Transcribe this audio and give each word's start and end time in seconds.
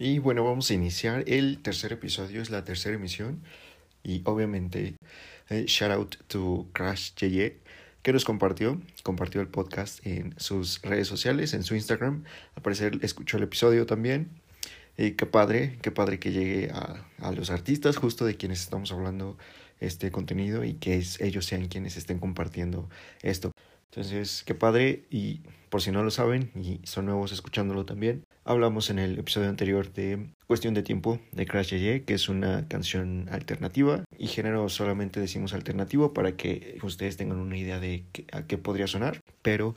Y 0.00 0.20
bueno, 0.20 0.44
vamos 0.44 0.70
a 0.70 0.74
iniciar 0.74 1.24
el 1.26 1.60
tercer 1.60 1.92
episodio, 1.92 2.40
es 2.40 2.50
la 2.50 2.64
tercera 2.64 2.94
emisión. 2.94 3.42
Y 4.04 4.22
obviamente, 4.24 4.94
eh, 5.48 5.64
shout 5.66 5.90
out 5.90 6.16
to 6.28 6.68
Crash 6.72 7.14
Yeye, 7.16 7.58
que 8.02 8.12
nos 8.12 8.24
compartió, 8.24 8.80
compartió 9.02 9.40
el 9.40 9.48
podcast 9.48 10.06
en 10.06 10.34
sus 10.38 10.80
redes 10.82 11.08
sociales, 11.08 11.52
en 11.52 11.64
su 11.64 11.74
Instagram. 11.74 12.22
Al 12.54 12.62
parecer 12.62 13.00
escuchó 13.02 13.38
el 13.38 13.42
episodio 13.42 13.86
también. 13.86 14.30
Y 14.96 15.12
qué 15.12 15.26
padre, 15.26 15.78
qué 15.82 15.90
padre 15.90 16.20
que 16.20 16.30
llegue 16.30 16.70
a, 16.70 17.04
a 17.20 17.32
los 17.32 17.50
artistas 17.50 17.96
justo 17.96 18.24
de 18.24 18.36
quienes 18.36 18.60
estamos 18.60 18.92
hablando 18.92 19.36
este 19.80 20.12
contenido 20.12 20.64
y 20.64 20.74
que 20.74 21.02
ellos 21.20 21.44
sean 21.44 21.66
quienes 21.66 21.96
estén 21.96 22.20
compartiendo 22.20 22.88
esto. 23.22 23.50
Entonces, 23.90 24.44
qué 24.46 24.54
padre 24.54 25.06
y 25.10 25.40
por 25.70 25.82
si 25.82 25.90
no 25.90 26.04
lo 26.04 26.10
saben 26.10 26.52
y 26.54 26.80
son 26.84 27.06
nuevos 27.06 27.32
escuchándolo 27.32 27.84
también, 27.84 28.24
hablamos 28.48 28.88
en 28.88 28.98
el 28.98 29.18
episodio 29.18 29.50
anterior 29.50 29.92
de 29.92 30.26
Cuestión 30.46 30.72
de 30.72 30.82
Tiempo 30.82 31.20
de 31.32 31.44
Crash 31.44 31.68
Yeye, 31.68 32.04
que 32.04 32.14
es 32.14 32.30
una 32.30 32.66
canción 32.66 33.28
alternativa 33.30 34.04
y 34.16 34.26
género 34.28 34.70
solamente 34.70 35.20
decimos 35.20 35.52
alternativo 35.52 36.14
para 36.14 36.32
que 36.32 36.78
ustedes 36.82 37.18
tengan 37.18 37.40
una 37.40 37.58
idea 37.58 37.78
de 37.78 38.06
a 38.32 38.46
qué 38.46 38.56
podría 38.56 38.86
sonar, 38.86 39.20
pero 39.42 39.76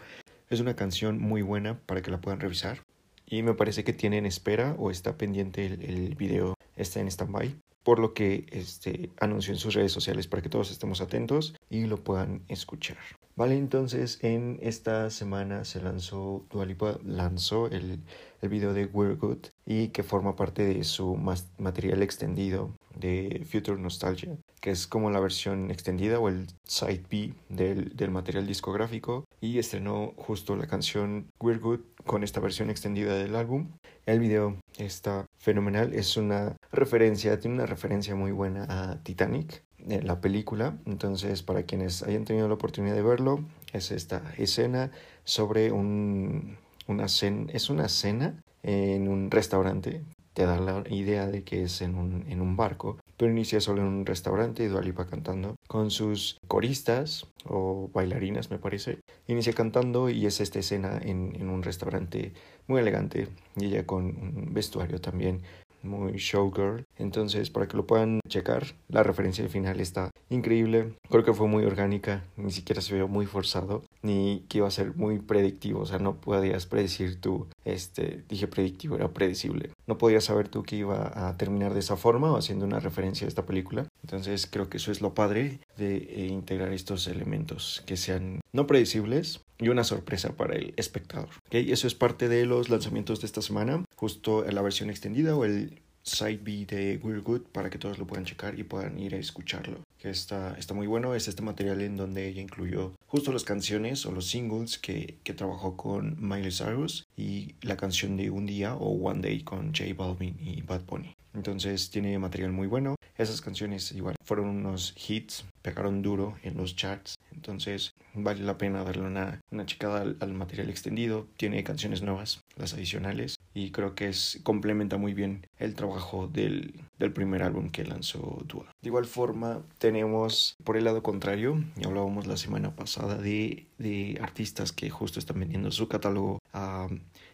es 0.50 0.62
una 0.62 0.78
canción 0.78 1.20
muy 1.20 1.42
buena 1.42 1.80
para 1.80 2.02
que 2.02 2.12
la 2.12 2.22
puedan 2.22 2.40
revisar 2.40 2.80
y 3.26 3.44
me 3.44 3.54
parece 3.56 3.84
que 3.84 3.92
tiene 3.92 4.18
en 4.18 4.26
espera 4.26 4.74
o 4.80 4.90
está 4.90 5.18
pendiente 5.18 5.66
el 5.66 6.16
video, 6.16 6.56
está 6.78 7.02
en 7.02 7.12
standby 7.12 7.58
por 7.84 8.00
lo 8.00 8.14
que 8.14 8.46
este, 8.52 9.10
anunció 9.20 9.54
en 9.54 9.60
sus 9.60 9.74
redes 9.74 9.92
sociales 9.92 10.28
para 10.28 10.42
que 10.42 10.50
todos 10.50 10.72
estemos 10.72 11.02
atentos 11.02 11.56
y 11.70 11.86
lo 11.86 11.98
puedan 11.98 12.44
escuchar. 12.48 12.98
Vale, 13.36 13.58
entonces 13.58 14.20
en 14.22 14.60
esta 14.62 15.10
semana 15.10 15.64
se 15.64 15.82
lanzó, 15.82 16.46
Dualipa 16.52 17.00
lanzó 17.04 17.68
el, 17.68 18.00
el 18.42 18.50
video 18.50 18.74
de 18.74 18.86
We're 18.86 19.16
Good 19.16 19.48
y 19.66 19.88
que 19.90 20.04
forma 20.04 20.36
parte 20.36 20.66
de 20.66 20.84
su 20.84 21.16
material 21.58 22.04
extendido 22.04 22.76
de 22.96 23.46
Future 23.50 23.80
Nostalgia, 23.80 24.36
que 24.60 24.72
es 24.72 24.88
como 24.88 25.10
la 25.12 25.20
versión 25.20 25.72
extendida 25.72 26.20
o 26.20 26.30
el 26.30 26.48
side 26.64 27.04
B 27.10 27.34
del, 27.50 27.96
del 27.96 28.12
material 28.12 28.48
discográfico 28.48 29.26
y 29.40 29.60
estrenó 29.60 30.14
justo 30.18 30.56
la 30.56 30.68
canción 30.68 31.28
We're 31.40 31.60
Good 31.60 31.82
con 32.06 32.24
esta 32.24 32.40
versión 32.40 32.70
extendida 32.70 33.16
del 33.16 33.36
álbum. 33.36 33.70
El 34.06 34.20
video 34.20 34.58
está 34.78 35.26
fenomenal, 35.38 35.94
es 35.94 36.18
una 36.18 36.56
referencia, 36.72 37.40
tiene 37.40 37.56
una 37.56 37.66
referencia 37.66 38.16
muy 38.16 38.32
buena 38.32 38.66
a 38.70 39.04
Titanic, 39.04 39.64
la 39.86 40.22
película. 40.22 40.78
Entonces, 40.86 41.44
para 41.44 41.64
quienes 41.64 42.04
hayan 42.04 42.26
tenido 42.26 42.48
la 42.48 42.56
oportunidad 42.56 42.96
de 42.96 43.02
verlo, 43.02 43.44
es 43.74 43.92
esta 43.92 44.34
escena 44.38 44.92
sobre 45.24 45.72
un, 45.72 46.58
una 46.88 47.08
cena, 47.08 47.52
es 47.54 47.70
una 47.70 47.90
cena 47.90 48.42
en 48.64 49.08
un 49.08 49.32
restaurante. 49.32 50.04
Te 50.34 50.46
da 50.46 50.60
la 50.60 50.84
idea 50.90 51.28
de 51.28 51.44
que 51.44 51.64
es 51.64 51.82
en 51.82 51.96
un, 51.96 52.26
en 52.30 52.42
un 52.42 52.56
barco, 52.56 52.98
pero 53.18 53.32
inicia 53.32 53.60
solo 53.60 53.82
en 53.82 53.88
un 53.88 54.06
restaurante 54.06 54.64
y 54.64 54.68
Dualipa 54.68 55.06
cantando 55.06 55.56
con 55.68 55.92
sus 55.92 56.38
coristas 56.48 57.28
o 57.46 57.90
bailarinas, 57.94 58.50
me 58.50 58.58
parece. 58.58 59.00
Inicia 59.28 59.54
cantando 59.54 60.10
y 60.10 60.26
es 60.26 60.40
esta 60.40 60.60
escena 60.60 61.00
en, 61.02 61.36
en 61.36 61.50
un 61.50 61.64
restaurante 61.64 62.34
muy 62.68 62.80
elegante 62.80 63.28
y 63.58 63.66
ella 63.66 63.86
con 63.86 64.06
un 64.06 64.54
vestuario 64.54 65.02
también 65.02 65.42
muy 65.84 66.14
showgirl. 66.14 66.86
Entonces, 66.98 67.50
para 67.50 67.68
que 67.68 67.78
lo 67.78 67.88
puedan 67.88 68.20
checar, 68.28 68.66
la 68.90 69.04
referencia 69.04 69.44
al 69.44 69.50
final 69.50 69.80
está 69.80 70.12
increíble. 70.30 70.94
Creo 71.10 71.24
que 71.24 71.34
fue 71.34 71.48
muy 71.48 71.66
orgánica, 71.66 72.24
ni 72.38 72.52
siquiera 72.52 72.82
se 72.82 72.96
vio 72.96 73.08
muy 73.08 73.26
forzado, 73.26 73.84
ni 74.02 74.46
que 74.48 74.60
iba 74.60 74.68
a 74.68 74.72
ser 74.72 74.96
muy 74.96 75.20
predictivo. 75.20 75.82
O 75.82 75.86
sea, 75.86 76.00
no 76.00 76.16
podías 76.16 76.66
predecir 76.66 77.20
tú, 77.20 77.48
este, 77.66 78.24
dije 78.30 78.48
predictivo, 78.48 78.96
era 78.96 79.10
predecible. 79.10 79.72
No 79.92 79.98
podías 79.98 80.24
saber 80.24 80.48
tú 80.48 80.64
que 80.64 80.78
iba 80.78 81.12
a 81.28 81.36
terminar 81.36 81.74
de 81.74 81.82
esa 81.82 81.98
forma 81.98 82.32
o 82.32 82.38
haciendo 82.38 82.64
una 82.64 82.80
referencia 82.80 83.26
a 83.26 83.28
esta 83.28 83.46
película. 83.46 83.88
Entonces, 84.04 84.48
creo 84.48 84.70
que 84.70 84.78
eso 84.78 84.90
es 84.90 85.02
lo 85.02 85.14
padre 85.14 85.60
de 85.76 85.98
eh, 85.98 86.28
integrar 86.28 86.72
estos 86.72 87.08
elementos 87.08 87.84
que 87.86 87.98
sean 87.98 88.40
no 88.54 88.68
predecibles, 88.68 89.42
y 89.60 89.68
una 89.68 89.84
sorpresa 89.84 90.38
para 90.38 90.56
el 90.56 90.74
espectador. 90.78 91.28
¿Okay? 91.48 91.74
Eso 91.74 91.88
es 91.88 91.94
parte 91.94 92.30
de 92.30 92.46
los 92.46 92.70
lanzamientos 92.70 93.20
de 93.20 93.28
esta 93.28 93.42
semana, 93.42 93.84
justo 93.98 94.46
la 94.50 94.62
versión 94.62 94.90
extendida 94.90 95.36
o 95.36 95.44
el 95.44 95.82
side 96.04 96.40
B 96.42 96.66
de 96.66 97.00
We're 97.04 97.22
Good 97.22 97.42
para 97.52 97.70
que 97.70 97.78
todos 97.78 97.98
lo 97.98 98.08
puedan 98.08 98.26
checar 98.26 98.58
y 98.58 98.64
puedan 98.64 98.98
ir 99.00 99.16
a 99.16 99.18
escucharlo. 99.18 99.80
Que 99.98 100.10
está, 100.10 100.56
está 100.58 100.74
muy 100.74 100.88
bueno, 100.88 101.14
es 101.14 101.28
este 101.28 101.44
material 101.44 101.82
en 101.82 101.96
donde 101.98 102.28
ella 102.28 102.42
incluyó 102.42 102.94
justo 103.08 103.32
las 103.32 103.44
canciones 103.44 104.06
o 104.06 104.12
los 104.12 104.28
singles 104.28 104.78
que, 104.78 105.18
que 105.24 105.34
trabajó 105.34 105.78
con 105.78 106.18
Miley 106.20 106.52
Cyrus 106.52 107.06
y 107.16 107.56
la 107.62 107.78
canción 107.78 108.18
de 108.18 108.32
Un 108.32 108.46
Día 108.46 108.76
o 108.76 108.90
One 108.90 109.22
Day 109.22 109.44
con 109.44 109.74
J 109.76 109.94
Balvin 109.96 110.38
y 110.40 110.62
Bad 110.62 110.86
Bunny. 110.86 111.16
Entonces 111.34 111.90
tiene 111.90 112.18
material 112.20 112.52
muy 112.52 112.68
bueno. 112.68 112.96
Esas 113.18 113.42
canciones 113.42 113.92
igual 113.92 114.16
fueron 114.26 114.48
unos 114.48 114.96
hits, 115.08 115.46
pegaron 115.62 116.02
duro 116.02 116.36
en 116.44 116.58
los 116.58 116.76
charts. 116.76 117.16
Entonces 117.32 117.94
vale 118.14 118.42
la 118.42 118.58
pena 118.58 118.84
darle 118.84 119.04
una, 119.04 119.42
una 119.52 119.66
checada 119.66 120.02
al, 120.02 120.34
material 120.34 120.70
extendido. 120.70 121.28
Tiene 121.38 121.64
canciones 121.64 122.02
nuevas, 122.02 122.44
las 122.56 122.74
adicionales. 122.74 123.36
Y 123.54 123.72
creo 123.72 123.96
que 123.96 124.12
complementa 124.44 124.98
muy 124.98 125.14
bien 125.14 125.46
el 125.60 125.76
trabajo 125.76 126.28
del, 126.28 126.74
del 126.98 127.12
primer 127.12 127.44
álbum 127.44 127.70
que 127.70 127.84
lanzó 127.84 128.42
Dua. 128.46 128.66
De 128.82 128.90
igual 128.90 129.06
forma, 129.06 129.62
tenemos 129.78 130.56
por 130.64 130.78
el 130.78 130.86
lado 130.86 131.04
contrario, 131.04 131.64
y 131.76 131.86
hablábamos 131.86 132.28
la 132.28 132.38
semana 132.38 132.76
pasada 132.76 133.18
de, 133.18 133.66
de 133.78 134.18
artistas 134.22 134.72
que 134.72 134.90
justo 134.90 135.20
están 135.20 135.40
vendiendo 135.40 135.70
su 135.72 135.90
catálogo 135.90 136.40
a 136.54 136.88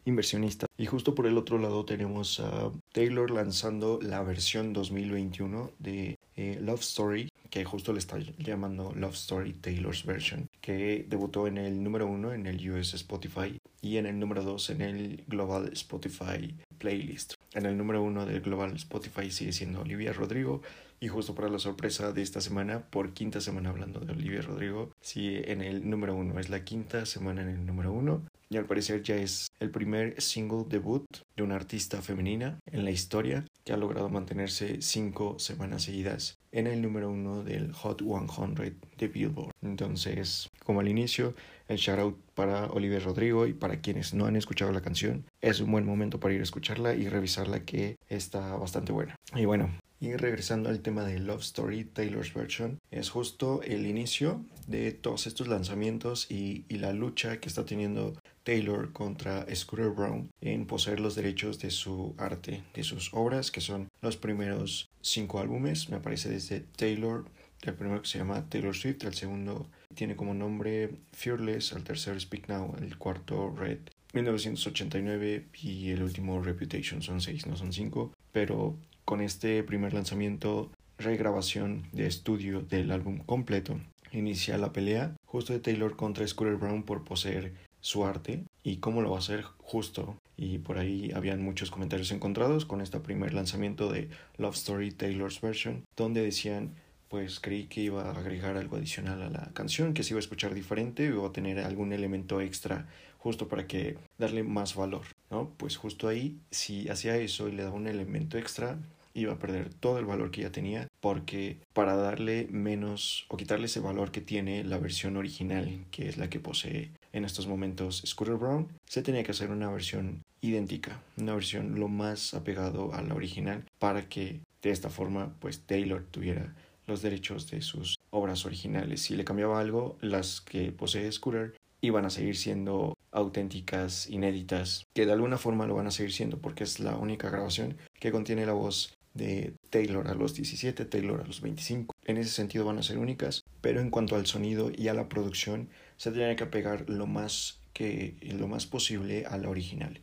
inversionistas. 0.06 0.68
Y 0.78 0.86
justo 0.86 1.14
por 1.14 1.28
el 1.28 1.38
otro 1.38 1.58
lado 1.58 1.86
tenemos 1.86 2.40
a 2.40 2.72
Taylor 2.94 3.30
lanzando 3.30 4.00
la 4.02 4.24
versión 4.24 4.74
2021 4.74 5.72
de 5.80 6.18
eh, 6.36 6.58
Love 6.62 6.82
Story, 6.82 7.30
que 7.50 7.66
justo 7.66 7.94
le 7.94 8.00
está 8.00 8.18
llamando 8.38 8.94
Love 8.96 9.16
Story 9.16 9.54
Taylor's 9.54 10.06
Version, 10.06 10.50
que 10.62 11.06
debutó 11.08 11.48
en 11.48 11.58
el 11.58 11.84
número 11.84 12.08
uno 12.08 12.34
en 12.34 12.46
el 12.46 12.70
US 12.72 12.94
Spotify 12.94 13.60
y 13.82 13.98
en 13.98 14.06
el 14.06 14.20
número 14.20 14.44
dos 14.44 14.70
en 14.70 14.82
el 14.82 15.24
Global 15.28 15.70
Spotify 15.74 16.56
Playlist. 16.78 17.34
En 17.54 17.66
el 17.66 17.78
número 17.78 18.04
uno 18.04 18.26
del 18.26 18.42
Global 18.42 18.76
Spotify 18.76 19.32
sigue 19.32 19.52
siendo 19.52 19.82
Olivia 19.82 20.14
Rodrigo. 20.14 20.62
Y 21.00 21.10
justo 21.10 21.36
para 21.36 21.48
la 21.48 21.60
sorpresa 21.60 22.12
de 22.12 22.24
esta 22.24 22.42
semana, 22.42 22.82
por 22.90 23.14
quinta 23.14 23.40
semana 23.40 23.70
hablando 23.70 24.00
de 24.00 24.14
Olivia 24.14 24.42
Rodrigo, 24.42 24.92
sigue 25.00 25.52
en 25.52 25.62
el 25.62 25.88
número 25.88 26.16
uno. 26.16 26.40
Es 26.40 26.50
la 26.50 26.64
quinta 26.64 27.06
semana 27.06 27.44
en 27.44 27.50
el 27.50 27.66
número 27.68 27.94
uno 27.94 28.24
y 28.50 28.58
al 28.58 28.66
parecer 28.66 29.04
ya 29.04 29.16
es 29.16 29.48
el 29.60 29.72
primer 29.72 30.22
single 30.22 30.66
debut 30.68 31.06
de 31.36 31.44
una 31.44 31.56
artista 31.56 32.02
femenina 32.02 32.60
en 32.72 32.86
la 32.86 32.92
historia 32.92 33.46
que 33.64 33.74
ha 33.74 33.78
logrado 33.78 34.10
mantenerse 34.10 34.82
cinco 34.82 35.38
semanas 35.40 35.84
seguidas 35.84 36.38
en 36.52 36.68
el 36.68 36.82
número 36.82 37.10
uno 37.10 37.44
del 37.44 37.74
Hot 37.74 38.02
100 38.02 38.80
de 38.98 39.08
Billboard. 39.08 39.52
Entonces, 39.62 40.50
como 40.64 40.80
al 40.80 40.88
inicio, 40.88 41.36
el 41.68 41.78
shout 41.78 42.00
out 42.00 42.27
para 42.38 42.68
Oliver 42.68 43.04
Rodrigo 43.04 43.48
y 43.48 43.54
para 43.54 43.82
quienes 43.82 44.14
no 44.14 44.28
han 44.28 44.36
escuchado 44.36 44.72
la 44.72 44.82
canción, 44.82 45.26
es 45.42 45.60
un 45.60 45.72
buen 45.72 45.88
momento 45.88 46.20
para 46.20 46.36
ir 46.36 46.40
a 46.40 46.44
escucharla 46.44 46.94
y 46.94 47.10
revisarla 47.10 47.66
que 47.66 47.98
está 48.10 48.56
bastante 48.58 48.92
buena. 48.92 49.16
Y 49.36 49.46
bueno, 49.46 49.72
y 50.00 50.14
regresando 50.14 50.70
al 50.70 50.82
tema 50.82 51.04
de 51.04 51.18
Love 51.18 51.42
Story, 51.42 51.84
Taylor's 51.84 52.32
Version, 52.36 52.78
es 52.92 53.10
justo 53.10 53.64
el 53.64 53.88
inicio 53.88 54.46
de 54.68 54.92
todos 54.92 55.26
estos 55.26 55.48
lanzamientos 55.48 56.30
y, 56.30 56.66
y, 56.70 56.78
la 56.78 56.94
lucha 56.94 57.40
que 57.40 57.50
está 57.50 57.66
teniendo 57.66 58.14
Taylor 58.44 58.94
contra 58.94 59.48
Scooter 59.56 59.90
Brown 59.90 60.30
en 60.40 60.68
poseer 60.68 61.00
los 61.00 61.16
derechos 61.16 61.58
de 61.58 61.72
su 61.72 62.14
arte, 62.20 62.64
de 62.76 62.84
sus 62.84 63.12
obras, 63.16 63.50
que 63.50 63.62
son 63.62 63.90
los 64.02 64.16
primeros 64.16 64.92
cinco 65.02 65.40
álbumes, 65.40 65.90
me 65.90 66.00
parece 66.00 66.30
desde 66.30 66.60
Taylor, 66.60 67.26
el 67.62 67.74
primero 67.74 68.02
que 68.02 68.08
se 68.08 68.20
llama 68.20 68.46
Taylor 68.50 68.76
Swift, 68.76 69.04
el 69.04 69.14
segundo 69.14 69.68
tiene 69.96 70.16
como 70.16 70.34
nombre 70.34 70.92
Fearless, 71.14 71.72
el 71.74 71.84
tercero 71.84 72.20
Speak 72.20 72.48
Now, 72.48 72.76
el 72.80 72.98
cuarto 72.98 73.54
Red. 73.56 73.80
1989 74.14 75.48
y 75.62 75.90
el 75.90 76.04
último 76.04 76.42
Reputation 76.42 77.02
son 77.02 77.22
seis, 77.22 77.46
no 77.46 77.56
son 77.56 77.74
cinco, 77.74 78.14
pero 78.32 78.76
con 79.06 79.22
este 79.22 79.64
primer 79.64 79.94
lanzamiento, 79.94 80.72
regrabación 80.98 81.88
de 81.92 82.08
estudio 82.08 82.62
del 82.62 82.92
álbum 82.92 83.20
completo, 83.20 83.80
inicia 84.12 84.58
la 84.58 84.74
pelea 84.74 85.16
justo 85.26 85.54
de 85.54 85.60
Taylor 85.60 85.96
contra 85.96 86.28
Scooter 86.28 86.56
Brown 86.56 86.84
por 86.84 87.04
poseer 87.04 87.54
su 87.82 88.06
arte 88.06 88.44
y 88.64 88.78
cómo 88.78 89.02
lo 89.02 89.12
va 89.12 89.18
a 89.18 89.20
hacer 89.20 89.44
justo. 89.60 90.18
Y 90.36 90.60
por 90.60 90.78
ahí 90.78 91.12
habían 91.16 91.42
muchos 91.42 91.72
comentarios 91.72 92.12
encontrados 92.12 92.66
con 92.66 92.82
este 92.82 93.00
primer 93.00 93.34
lanzamiento 93.34 93.92
de 93.92 94.10
Love 94.38 94.56
Story 94.56 94.92
Taylor's 94.92 95.42
Version, 95.42 95.84
donde 95.96 96.22
decían 96.22 96.76
pues 97.10 97.40
creí 97.40 97.66
que 97.66 97.82
iba 97.82 98.04
a 98.04 98.18
agregar 98.18 98.58
algo 98.58 98.78
adicional 98.78 99.22
a 99.22 99.30
la 99.30 99.52
canción, 99.54 99.94
que 99.94 100.04
se 100.04 100.14
iba 100.14 100.20
a 100.20 100.22
escuchar 100.22 100.54
diferente, 100.54 101.06
iba 101.06 101.28
a 101.28 101.32
tener 101.32 101.60
algún 101.60 101.94
elemento 101.94 102.42
extra 102.42 102.88
justo 103.18 103.48
para 103.48 103.68
que 103.68 103.98
darle 104.18 104.44
más 104.44 104.76
valor, 104.76 105.04
¿no? 105.30 105.52
Pues 105.58 105.78
justo 105.78 106.08
ahí, 106.08 106.38
si 106.52 106.88
hacía 106.90 107.18
eso 107.18 107.50
y 107.50 107.52
le 107.54 107.64
daba 107.64 107.76
un 107.76 107.88
elemento 107.88 108.38
extra, 108.38 108.78
iba 109.14 109.34
a 109.34 109.40
perder 109.40 109.74
todo 109.74 109.98
el 109.98 110.06
valor 110.06 110.32
que 110.32 110.42
ya 110.42 110.52
tenía 110.52 110.88
porque 111.00 111.58
para 111.74 111.96
darle 111.96 112.48
menos 112.52 113.26
o 113.30 113.38
quitarle 113.38 113.66
ese 113.66 113.80
valor 113.80 114.12
que 114.12 114.22
tiene 114.22 114.64
la 114.64 114.78
versión 114.78 115.18
original 115.18 115.86
que 115.92 116.08
es 116.08 116.18
la 116.18 116.30
que 116.30 116.40
posee 116.40 116.92
en 117.14 117.26
estos 117.26 117.48
momentos 117.48 118.04
Scooter 118.06 118.36
Brown, 118.36 118.68
se 118.86 119.02
tenía 119.02 119.24
que 119.24 119.32
hacer 119.32 119.50
una 119.50 119.72
versión 119.72 120.22
idéntica, 120.42 121.02
una 121.18 121.34
versión 121.34 121.80
lo 121.80 121.88
más 121.88 122.36
apegado 122.36 122.94
a 122.94 123.02
la 123.02 123.16
original 123.16 123.64
para 123.80 124.08
que 124.08 124.40
de 124.62 124.70
esta 124.70 124.90
forma 124.90 125.34
pues 125.40 125.62
Taylor 125.62 126.06
tuviera 126.12 126.54
los 126.88 127.02
derechos 127.02 127.52
de 127.52 127.62
sus 127.62 128.00
obras 128.10 128.46
originales. 128.46 129.02
Si 129.02 129.16
le 129.16 129.26
cambiaba 129.26 129.60
algo, 129.60 129.98
las 130.02 130.42
que 130.42 130.72
posee 130.72 131.12
Scooter 131.12 131.56
iban 131.82 132.06
a 132.06 132.10
seguir 132.10 132.36
siendo 132.36 132.96
auténticas, 133.12 134.10
inéditas, 134.10 134.86
que 134.94 135.06
de 135.06 135.12
alguna 135.12 135.38
forma 135.38 135.68
lo 135.68 135.76
van 135.76 135.88
a 135.88 135.92
seguir 135.92 136.14
siendo 136.14 136.40
porque 136.40 136.64
es 136.64 136.80
la 136.80 136.96
única 136.98 137.30
grabación 137.30 137.78
que 138.00 138.12
contiene 138.12 138.46
la 138.46 138.54
voz 138.54 138.98
de 139.14 139.54
Taylor 139.70 140.08
a 140.08 140.14
los 140.14 140.36
17, 140.36 140.86
Taylor 140.86 141.22
a 141.22 141.28
los 141.28 141.42
25. 141.42 141.94
En 142.06 142.18
ese 142.18 142.30
sentido 142.30 142.66
van 142.66 142.78
a 142.78 142.84
ser 142.84 142.98
únicas, 142.98 143.44
pero 143.62 143.82
en 143.82 143.90
cuanto 143.90 144.16
al 144.16 144.28
sonido 144.28 144.72
y 144.76 144.88
a 144.88 144.94
la 144.94 145.10
producción 145.10 145.70
se 145.98 146.12
tiene 146.12 146.36
que 146.36 146.46
pegar 146.46 146.90
lo 146.90 147.08
más 147.08 147.60
que 147.74 148.16
lo 148.22 148.48
más 148.48 148.66
posible 148.66 149.26
a 149.26 149.38
la 149.38 149.50
original. 149.50 150.02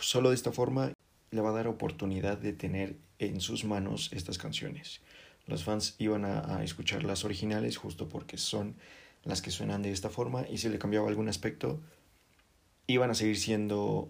Solo 0.00 0.30
de 0.30 0.34
esta 0.34 0.52
forma 0.52 0.92
le 1.30 1.40
va 1.40 1.50
a 1.50 1.54
dar 1.54 1.68
oportunidad 1.68 2.38
de 2.38 2.52
tener 2.52 2.96
en 3.18 3.40
sus 3.40 3.64
manos 3.64 4.10
estas 4.12 4.38
canciones. 4.38 5.00
Los 5.46 5.64
fans 5.64 5.94
iban 5.98 6.24
a, 6.24 6.62
escuchar 6.64 7.04
las 7.04 7.24
originales 7.24 7.76
justo 7.76 8.08
porque 8.08 8.36
son 8.36 8.76
las 9.24 9.42
que 9.42 9.50
suenan 9.50 9.82
de 9.82 9.92
esta 9.92 10.10
forma 10.10 10.46
y 10.48 10.58
si 10.58 10.68
le 10.68 10.78
cambiaba 10.78 11.08
algún 11.08 11.28
aspecto 11.28 11.80
iban 12.86 13.10
a 13.10 13.14
seguir 13.14 13.36
siendo 13.36 14.08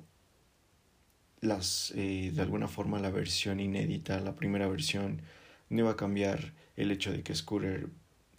las 1.40 1.92
eh, 1.94 2.32
de 2.34 2.42
alguna 2.42 2.68
forma 2.68 2.98
la 2.98 3.10
versión 3.10 3.60
inédita, 3.60 4.20
la 4.20 4.34
primera 4.34 4.68
versión 4.68 5.22
no 5.68 5.80
iba 5.80 5.90
a 5.92 5.96
cambiar 5.96 6.52
el 6.76 6.90
hecho 6.90 7.12
de 7.12 7.22
que 7.22 7.34
Scooter 7.34 7.88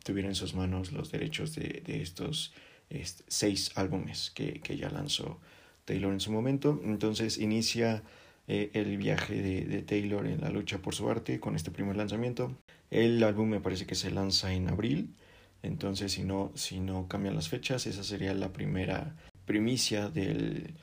tuviera 0.04 0.30
en 0.30 0.36
sus 0.36 0.54
manos 0.54 0.92
los 0.92 1.12
derechos 1.12 1.56
de, 1.56 1.84
de 1.86 2.02
estos 2.02 2.54
este, 2.90 3.24
seis 3.28 3.72
álbumes 3.76 4.32
que, 4.34 4.62
que, 4.62 4.78
ya 4.78 4.90
lanzó 4.90 5.40
Taylor 5.86 6.14
en 6.14 6.20
su 6.20 6.32
momento. 6.32 6.80
Entonces 6.84 7.38
inicia 7.38 8.04
eh, 8.48 8.72
el 8.74 8.98
viaje 8.98 9.42
de, 9.42 9.66
de, 9.66 9.82
Taylor 9.82 10.26
en 10.26 10.42
la 10.42 10.50
lucha 10.50 10.80
por 10.80 10.96
su 10.96 11.10
arte 11.10 11.40
con 11.40 11.56
este 11.56 11.72
primer 11.72 11.98
lanzamiento. 11.98 12.56
El 12.90 13.24
álbum 13.24 13.50
me 13.50 13.60
parece 13.60 13.86
que 13.86 13.96
se 13.96 14.12
lanza 14.12 14.54
en 14.54 14.70
abril. 14.70 15.14
Entonces, 15.64 16.14
si 16.14 16.24
no, 16.24 16.52
si 16.56 16.80
no 16.80 17.08
cambian 17.08 17.36
las 17.36 17.50
fechas, 17.50 17.88
esa 17.88 18.04
sería 18.04 18.34
la 18.34 18.54
primera 18.54 19.16
primicia 19.46 20.10
del 20.10 20.74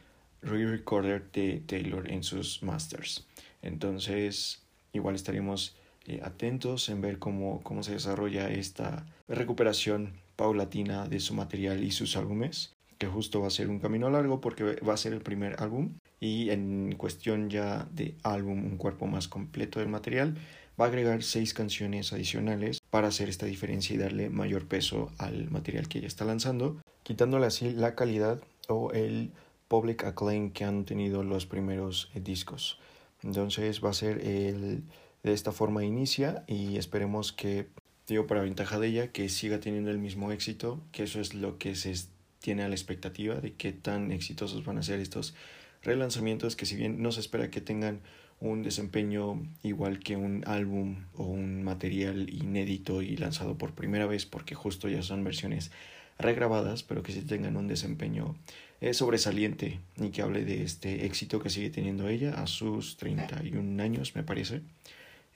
re-recorder 0.43 1.31
de 1.33 1.63
Taylor 1.67 2.11
en 2.11 2.23
sus 2.23 2.63
masters. 2.63 3.27
Entonces, 3.63 4.63
igual 4.93 5.15
estaremos 5.15 5.77
eh, 6.07 6.21
atentos 6.23 6.89
en 6.89 7.01
ver 7.01 7.19
cómo, 7.19 7.63
cómo 7.63 7.83
se 7.83 7.93
desarrolla 7.93 8.51
esta 8.51 9.07
recuperación 9.27 10.13
paulatina 10.37 11.09
de 11.09 11.21
su 11.21 11.35
material 11.35 11.83
y 11.83 11.91
sus 11.91 12.17
álbumes, 12.17 12.75
que 12.99 13.07
justo 13.07 13.41
va 13.41 13.47
a 13.47 13.51
ser 13.51 13.69
un 13.69 13.81
camino 13.81 14.11
largo 14.11 14.41
porque 14.41 14.65
va 14.65 14.95
a 14.95 14.99
ser 14.99 15.15
el 15.15 15.23
primer 15.23 15.57
álbum 15.63 15.95
y 16.21 16.51
en 16.51 16.95
cuestión 16.97 17.51
ya 17.51 17.89
de 17.93 18.17
álbum, 18.23 18.65
un 18.65 18.77
cuerpo 18.77 19.07
más 19.07 19.29
completo 19.29 19.81
del 19.81 19.89
material, 19.89 20.37
va 20.81 20.87
a 20.87 20.89
agregar 20.89 21.23
seis 21.23 21.55
canciones 21.55 22.13
adicionales 22.13 22.81
para 22.91 23.09
hacer 23.09 23.29
esta 23.29 23.47
diferencia 23.47 23.95
y 23.95 23.99
darle 23.99 24.31
mayor 24.31 24.67
peso 24.67 25.13
al 25.19 25.51
material 25.51 25.89
que 25.89 25.99
ella 25.99 26.07
está 26.07 26.25
lanzando, 26.25 26.81
quitándole 27.03 27.47
así 27.47 27.73
la 27.73 27.95
calidad 27.95 28.41
o 28.69 28.93
el 28.93 29.33
public 29.69 30.05
acclaim 30.05 30.51
que 30.51 30.65
han 30.65 30.85
tenido 30.85 31.23
los 31.23 31.47
primeros 31.47 32.11
eh, 32.15 32.21
discos. 32.21 32.79
Entonces 33.23 33.83
va 33.83 33.91
a 33.91 33.95
ser 33.95 34.19
el, 34.27 34.83
de 35.23 35.33
esta 35.33 35.53
forma 35.53 35.85
inicia 35.85 36.45
y 36.47 36.77
esperemos 36.77 37.33
que, 37.33 37.69
digo, 38.07 38.27
para 38.27 38.43
ventaja 38.43 38.79
de 38.79 38.89
ella, 38.89 39.13
que 39.13 39.29
siga 39.29 39.61
teniendo 39.61 39.91
el 39.91 39.99
mismo 39.99 40.31
éxito, 40.33 40.81
que 40.93 41.05
eso 41.05 41.21
es 41.21 41.35
lo 41.35 41.59
que 41.59 41.75
se 41.75 41.95
tiene 42.41 42.63
a 42.63 42.69
la 42.69 42.75
expectativa 42.75 43.37
de 43.37 43.55
qué 43.55 43.73
tan 43.73 44.13
exitosos 44.13 44.65
van 44.65 44.79
a 44.79 44.83
ser 44.83 45.01
estos 45.01 45.35
relanzamientos 45.83 46.57
que 46.57 46.67
si 46.67 46.77
bien 46.77 47.03
no 47.03 47.13
se 47.13 47.21
espera 47.21 47.51
que 47.51 47.61
tengan 47.61 48.01
un 48.45 48.63
desempeño 48.63 49.43
igual 49.63 50.01
que 50.01 50.17
un 50.17 50.45
álbum 50.47 51.05
o 51.17 51.25
un 51.25 51.63
material 51.63 52.29
inédito 52.29 53.01
y 53.01 53.17
lanzado 53.17 53.57
por 53.57 53.73
primera 53.73 54.07
vez 54.07 54.27
porque 54.27 54.55
justo 54.55 54.89
ya 54.89 55.03
son 55.03 55.25
versiones 55.25 55.71
regrabadas, 56.19 56.83
pero 56.83 57.03
que 57.03 57.13
sí 57.13 57.23
tengan 57.23 57.57
un 57.57 57.69
desempeño 57.69 58.37
eh, 58.83 58.93
sobresaliente 58.93 59.81
y 59.97 60.11
que 60.11 60.21
hable 60.21 60.45
de 60.45 60.63
este 60.63 61.07
éxito 61.07 61.41
que 61.41 61.49
sigue 61.49 61.71
teniendo 61.71 62.07
ella 62.09 62.35
a 62.35 62.47
sus 62.47 62.99
31 62.99 63.83
años, 63.83 64.15
me 64.15 64.23
parece, 64.23 64.61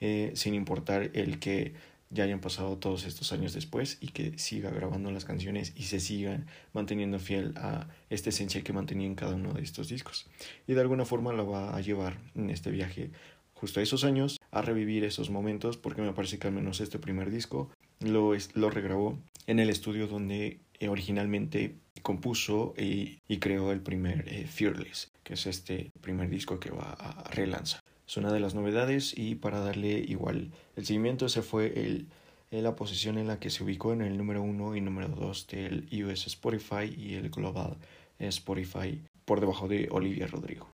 eh, 0.01 0.31
sin 0.35 0.53
importar 0.53 1.09
el 1.13 1.39
que 1.39 1.73
ya 2.09 2.23
hayan 2.23 2.39
pasado 2.39 2.77
todos 2.77 3.05
estos 3.05 3.31
años 3.31 3.53
después 3.53 3.97
y 4.01 4.07
que 4.07 4.37
siga 4.37 4.71
grabando 4.71 5.11
las 5.11 5.25
canciones 5.25 5.73
y 5.75 5.83
se 5.83 5.99
siga 5.99 6.43
manteniendo 6.73 7.19
fiel 7.19 7.53
a 7.57 7.87
esta 8.09 8.29
esencia 8.29 8.63
que 8.63 8.73
mantenía 8.73 9.07
en 9.07 9.15
cada 9.15 9.35
uno 9.35 9.53
de 9.53 9.61
estos 9.61 9.89
discos. 9.89 10.27
Y 10.67 10.73
de 10.73 10.81
alguna 10.81 11.05
forma 11.05 11.33
la 11.33 11.43
va 11.43 11.75
a 11.75 11.81
llevar 11.81 12.17
en 12.35 12.49
este 12.49 12.71
viaje 12.71 13.11
justo 13.53 13.79
a 13.79 13.83
esos 13.83 14.03
años, 14.03 14.39
a 14.51 14.61
revivir 14.61 15.03
esos 15.03 15.29
momentos, 15.29 15.77
porque 15.77 16.01
me 16.01 16.13
parece 16.13 16.39
que 16.39 16.47
al 16.47 16.53
menos 16.53 16.79
este 16.79 16.97
primer 16.97 17.29
disco 17.29 17.69
lo, 17.99 18.33
lo 18.53 18.69
regrabó 18.69 19.19
en 19.47 19.59
el 19.59 19.69
estudio 19.69 20.07
donde 20.07 20.59
eh, 20.79 20.87
originalmente 20.87 21.75
compuso 22.01 22.73
y, 22.77 23.19
y, 23.27 23.39
creó 23.39 23.73
el 23.73 23.81
primer 23.81 24.23
eh, 24.29 24.47
Fearless, 24.47 25.11
que 25.23 25.33
es 25.33 25.45
este 25.45 25.91
primer 25.99 26.29
disco 26.29 26.59
que 26.59 26.71
va 26.71 26.93
a 26.93 27.29
relanzar. 27.31 27.81
Es 28.09 28.17
una 28.17 28.33
de 28.33 28.39
las 28.39 28.55
novedades 28.55 29.15
y 29.15 29.35
para 29.35 29.59
darle 29.59 29.99
igual 29.99 30.49
el 30.75 30.83
seguimiento 30.83 31.27
ese 31.27 31.43
fue 31.43 31.79
el, 31.79 32.07
la 32.49 32.75
posición 32.75 33.19
en 33.19 33.27
la 33.27 33.39
que 33.39 33.51
se 33.51 33.63
ubicó 33.63 33.93
en 33.93 34.01
el 34.01 34.17
número 34.17 34.41
1 34.41 34.75
y 34.75 34.81
número 34.81 35.09
2 35.09 35.45
del 35.45 35.87
US 36.03 36.25
Spotify 36.25 36.91
y 36.97 37.13
el 37.13 37.29
Global 37.29 37.77
Spotify 38.17 38.99
por 39.25 39.41
debajo 39.41 39.67
de 39.67 39.89
Olivia 39.91 40.25
Rodrigo. 40.25 40.67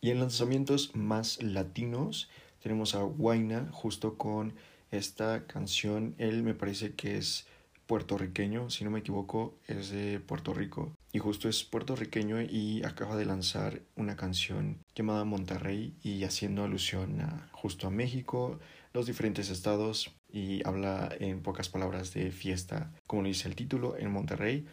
Y 0.00 0.10
en 0.10 0.18
lanzamientos 0.18 0.90
más 0.96 1.40
latinos 1.40 2.28
tenemos 2.60 2.96
a 2.96 3.02
Guaina 3.02 3.68
justo 3.70 4.18
con 4.18 4.54
esta 4.90 5.46
canción. 5.46 6.16
Él 6.18 6.42
me 6.42 6.54
parece 6.54 6.94
que 6.94 7.16
es 7.16 7.46
puertorriqueño, 7.86 8.70
si 8.70 8.82
no 8.82 8.90
me 8.90 8.98
equivoco, 8.98 9.54
es 9.68 9.90
de 9.90 10.18
Puerto 10.18 10.52
Rico. 10.52 10.90
Y 11.12 11.18
justo 11.18 11.48
es 11.48 11.64
puertorriqueño 11.64 12.40
y 12.40 12.84
acaba 12.84 13.16
de 13.16 13.24
lanzar 13.24 13.80
una 13.96 14.16
canción 14.16 14.78
llamada 14.94 15.24
Monterrey 15.24 15.94
y 16.04 16.22
haciendo 16.22 16.62
alusión 16.62 17.20
a 17.20 17.48
justo 17.52 17.88
a 17.88 17.90
México, 17.90 18.60
los 18.92 19.06
diferentes 19.06 19.50
estados 19.50 20.14
y 20.32 20.66
habla 20.66 21.12
en 21.18 21.42
pocas 21.42 21.68
palabras 21.68 22.14
de 22.14 22.30
fiesta, 22.30 22.92
como 23.06 23.24
dice 23.24 23.48
el 23.48 23.56
título, 23.56 23.96
en 23.96 24.10
Monterrey. 24.12 24.66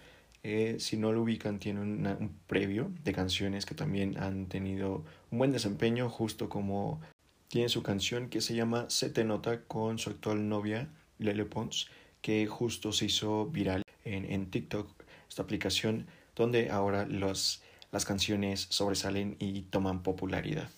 Eh, 0.43 0.77
si 0.79 0.97
no 0.97 1.11
lo 1.11 1.23
ubican, 1.23 1.57
tiene 1.57 1.81
un 1.81 2.39
previo 2.45 2.91
de 3.03 3.13
canciones 3.13 3.65
que 3.65 3.73
también 3.73 4.17
han 4.19 4.45
tenido 4.45 5.03
un 5.31 5.39
buen 5.39 5.51
desempeño, 5.51 6.09
justo 6.09 6.49
como 6.49 7.01
tiene 7.47 7.69
su 7.69 7.81
canción 7.81 8.29
que 8.29 8.41
se 8.41 8.55
llama 8.55 8.85
Se 8.89 9.09
te 9.09 9.23
nota 9.23 9.63
con 9.63 9.97
su 9.97 10.11
actual 10.11 10.47
novia, 10.47 10.89
Lele 11.17 11.45
Pons 11.45 11.87
que 12.21 12.45
justo 12.47 12.91
se 12.91 13.05
hizo 13.05 13.45
viral 13.45 13.83
en, 14.03 14.25
en 14.31 14.49
TikTok, 14.49 14.89
esta 15.29 15.43
aplicación 15.43 16.07
donde 16.37 16.69
ahora 16.69 17.05
las 17.05 17.61
canciones 18.05 18.67
sobresalen 18.69 19.35
y 19.39 19.63
toman 19.63 20.03
popularidad. 20.03 20.69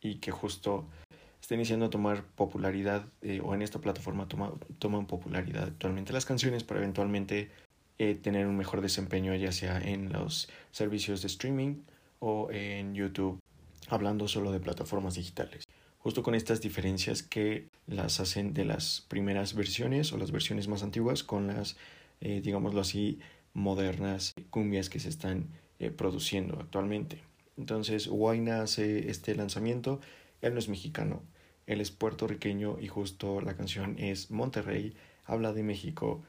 Y 0.00 0.16
que 0.16 0.32
justo 0.32 0.86
está 1.40 1.54
iniciando 1.54 1.86
a 1.86 1.90
tomar 1.90 2.24
popularidad, 2.24 3.04
eh, 3.22 3.40
o 3.44 3.54
en 3.54 3.62
esta 3.62 3.80
plataforma 3.80 4.26
toma, 4.26 4.52
toman 4.78 5.06
popularidad 5.06 5.64
actualmente 5.64 6.12
las 6.12 6.24
canciones 6.24 6.64
para 6.64 6.80
eventualmente 6.80 7.50
eh, 7.98 8.14
tener 8.14 8.46
un 8.46 8.56
mejor 8.56 8.80
desempeño, 8.80 9.34
ya 9.36 9.52
sea 9.52 9.78
en 9.78 10.10
los 10.12 10.48
servicios 10.72 11.22
de 11.22 11.28
streaming 11.28 11.82
o 12.18 12.50
en 12.50 12.94
YouTube, 12.94 13.38
hablando 13.88 14.26
solo 14.26 14.50
de 14.50 14.60
plataformas 14.60 15.14
digitales 15.14 15.64
justo 16.00 16.22
con 16.22 16.34
estas 16.34 16.60
diferencias 16.60 17.22
que 17.22 17.68
las 17.86 18.20
hacen 18.20 18.54
de 18.54 18.64
las 18.64 19.02
primeras 19.08 19.54
versiones 19.54 20.12
o 20.12 20.16
las 20.16 20.32
versiones 20.32 20.66
más 20.66 20.82
antiguas 20.82 21.22
con 21.22 21.46
las, 21.46 21.76
eh, 22.20 22.40
digámoslo 22.42 22.80
así, 22.80 23.20
modernas 23.54 24.34
cumbias 24.50 24.88
que 24.88 25.00
se 25.00 25.08
están 25.08 25.48
eh, 25.78 25.90
produciendo 25.90 26.58
actualmente. 26.60 27.22
Entonces, 27.56 28.06
Huayna 28.06 28.62
hace 28.62 29.10
este 29.10 29.34
lanzamiento, 29.34 30.00
él 30.40 30.54
no 30.54 30.58
es 30.58 30.68
mexicano, 30.68 31.22
él 31.66 31.80
es 31.80 31.90
puertorriqueño 31.90 32.78
y 32.80 32.88
justo 32.88 33.40
la 33.40 33.56
canción 33.56 33.96
es 33.98 34.30
Monterrey, 34.30 34.94
habla 35.24 35.52
de 35.52 35.62
México 35.62 36.22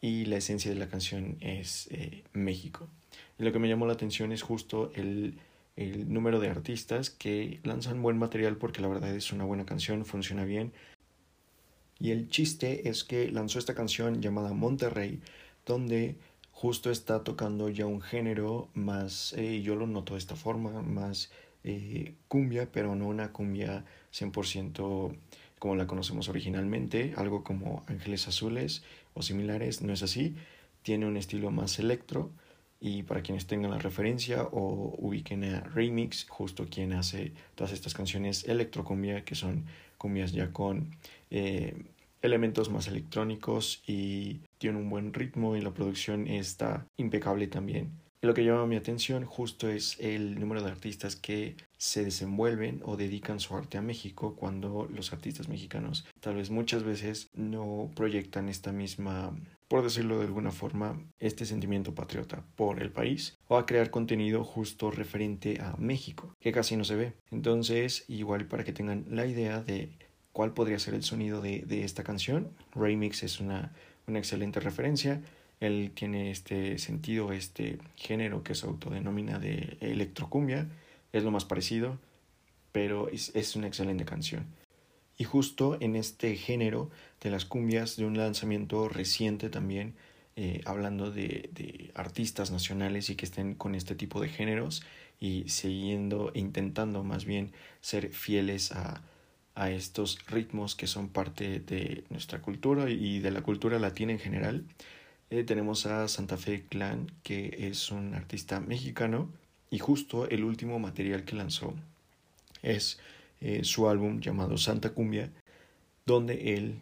y 0.00 0.24
la 0.24 0.38
esencia 0.38 0.70
de 0.70 0.78
la 0.78 0.88
canción 0.88 1.36
es 1.40 1.88
eh, 1.92 2.24
México. 2.32 2.88
Y 3.38 3.44
lo 3.44 3.52
que 3.52 3.58
me 3.58 3.68
llamó 3.68 3.86
la 3.86 3.92
atención 3.92 4.32
es 4.32 4.42
justo 4.42 4.90
el 4.94 5.38
el 5.76 6.12
número 6.12 6.40
de 6.40 6.48
artistas 6.48 7.10
que 7.10 7.60
lanzan 7.64 8.02
buen 8.02 8.18
material 8.18 8.56
porque 8.56 8.82
la 8.82 8.88
verdad 8.88 9.14
es 9.14 9.32
una 9.32 9.44
buena 9.44 9.64
canción, 9.64 10.04
funciona 10.04 10.44
bien. 10.44 10.72
Y 11.98 12.10
el 12.10 12.28
chiste 12.28 12.88
es 12.88 13.04
que 13.04 13.30
lanzó 13.30 13.58
esta 13.58 13.74
canción 13.74 14.20
llamada 14.20 14.52
Monterrey, 14.52 15.20
donde 15.64 16.16
justo 16.52 16.90
está 16.90 17.24
tocando 17.24 17.68
ya 17.68 17.86
un 17.86 18.00
género 18.00 18.68
más, 18.74 19.32
eh, 19.34 19.62
yo 19.62 19.74
lo 19.74 19.86
noto 19.86 20.14
de 20.14 20.18
esta 20.18 20.36
forma, 20.36 20.82
más 20.82 21.30
eh, 21.64 22.14
cumbia, 22.28 22.70
pero 22.70 22.94
no 22.94 23.08
una 23.08 23.32
cumbia 23.32 23.84
100% 24.12 25.16
como 25.58 25.76
la 25.76 25.86
conocemos 25.86 26.28
originalmente, 26.28 27.14
algo 27.16 27.44
como 27.44 27.84
Ángeles 27.86 28.26
Azules 28.28 28.82
o 29.14 29.22
similares, 29.22 29.82
no 29.82 29.92
es 29.92 30.02
así, 30.02 30.34
tiene 30.82 31.06
un 31.06 31.16
estilo 31.16 31.50
más 31.50 31.78
electro 31.78 32.30
Y 32.80 33.04
para 33.04 33.22
quienes 33.22 33.46
tengan 33.46 33.70
la 33.70 33.78
referencia 33.78 34.42
o 34.42 34.94
ubiquen 34.98 35.44
a 35.44 35.60
Remix, 35.60 36.26
justo 36.28 36.66
quien 36.68 36.92
hace 36.94 37.32
todas 37.54 37.72
estas 37.72 37.94
canciones 37.94 38.44
electrocumbia, 38.48 39.24
que 39.24 39.36
son 39.36 39.66
cumbias 39.98 40.32
ya 40.32 40.52
con 40.52 40.90
eh, 41.30 41.76
elementos 42.22 42.70
más 42.70 42.88
electrónicos 42.88 43.82
y 43.86 44.40
tiene 44.58 44.78
un 44.78 44.88
buen 44.88 45.12
ritmo 45.12 45.56
y 45.56 45.60
la 45.60 45.74
producción 45.74 46.26
está 46.28 46.86
impecable 46.96 47.46
también. 47.48 48.00
lo 48.22 48.34
que 48.34 48.44
llama 48.44 48.66
mi 48.66 48.76
atención 48.76 49.24
justo 49.24 49.68
es 49.68 49.98
el 49.98 50.38
número 50.38 50.62
de 50.62 50.70
artistas 50.70 51.16
que 51.16 51.56
se 51.76 52.04
desenvuelven 52.04 52.80
o 52.84 52.96
dedican 52.96 53.40
su 53.40 53.56
arte 53.56 53.78
a 53.78 53.82
México 53.82 54.36
cuando 54.36 54.86
los 54.88 55.12
artistas 55.12 55.48
mexicanos 55.48 56.06
tal 56.20 56.36
vez 56.36 56.48
muchas 56.48 56.84
veces 56.84 57.28
no 57.34 57.90
proyectan 57.96 58.48
esta 58.48 58.70
misma, 58.70 59.36
por 59.66 59.82
decirlo 59.82 60.18
de 60.20 60.26
alguna 60.26 60.52
forma, 60.52 61.02
este 61.18 61.44
sentimiento 61.44 61.96
patriota 61.96 62.44
por 62.54 62.80
el 62.80 62.92
país 62.92 63.36
o 63.48 63.56
a 63.56 63.66
crear 63.66 63.90
contenido 63.90 64.44
justo 64.44 64.92
referente 64.92 65.60
a 65.60 65.74
México, 65.76 66.32
que 66.38 66.52
casi 66.52 66.76
no 66.76 66.84
se 66.84 66.94
ve. 66.94 67.14
Entonces, 67.32 68.04
igual 68.06 68.46
para 68.46 68.62
que 68.62 68.72
tengan 68.72 69.04
la 69.08 69.26
idea 69.26 69.60
de 69.60 69.90
cuál 70.32 70.52
podría 70.52 70.78
ser 70.78 70.94
el 70.94 71.02
sonido 71.02 71.40
de, 71.40 71.60
de 71.60 71.84
esta 71.84 72.02
canción, 72.04 72.50
Remix 72.74 73.22
es 73.22 73.40
una, 73.40 73.72
una 74.06 74.18
excelente 74.18 74.60
referencia. 74.60 75.20
Él 75.60 75.92
tiene 75.94 76.30
este 76.30 76.78
sentido, 76.78 77.32
este 77.32 77.78
género 77.96 78.42
que 78.42 78.54
se 78.54 78.66
autodenomina 78.66 79.38
de 79.38 79.76
electrocumbia 79.80 80.68
es 81.12 81.22
lo 81.22 81.30
más 81.30 81.44
parecido, 81.44 81.98
pero 82.72 83.08
es, 83.08 83.56
una 83.56 83.68
excelente 83.68 84.04
canción. 84.04 84.46
Y 85.18 85.24
justo 85.24 85.76
en 85.80 85.94
este 85.94 86.34
género 86.36 86.90
de 87.20 87.30
las 87.30 87.44
cumbias, 87.44 87.96
de 87.96 88.06
un 88.06 88.16
lanzamiento 88.16 88.88
reciente 88.88 89.50
también, 89.50 89.94
eh, 90.34 90.62
hablando 90.64 91.10
de, 91.10 91.50
de, 91.52 91.90
artistas 91.94 92.50
nacionales 92.50 93.10
y 93.10 93.16
que 93.16 93.26
estén 93.26 93.54
con 93.54 93.74
este 93.74 93.94
tipo 93.94 94.20
de 94.20 94.30
géneros 94.30 94.82
y 95.20 95.48
siguiendo, 95.48 96.32
intentando 96.34 97.04
más 97.04 97.26
bien 97.26 97.52
ser 97.82 98.08
fieles 98.08 98.72
a, 98.72 99.02
a 99.54 99.70
estos 99.70 100.18
ritmos 100.26 100.74
que 100.74 100.86
son 100.86 101.08
parte 101.08 101.60
de 101.60 102.04
nuestra 102.10 102.40
cultura 102.40 102.90
y 102.90 103.20
de 103.20 103.30
la 103.30 103.42
cultura 103.42 103.78
latina 103.78 104.12
en 104.12 104.18
general. 104.18 104.64
Eh, 105.30 105.44
tenemos 105.44 105.86
a 105.86 106.08
Santa 106.08 106.36
Fe 106.36 106.66
Clan, 106.68 107.10
que 107.22 107.68
es 107.68 107.90
un 107.90 108.14
artista 108.14 108.60
mexicano 108.60 109.30
y 109.70 109.78
justo 109.78 110.28
el 110.28 110.44
último 110.44 110.78
material 110.78 111.24
que 111.24 111.36
lanzó 111.36 111.74
es 112.62 112.98
eh, 113.40 113.64
su 113.64 113.88
álbum 113.88 114.20
llamado 114.20 114.56
Santa 114.56 114.90
Cumbia, 114.90 115.30
donde 116.06 116.54
él, 116.54 116.80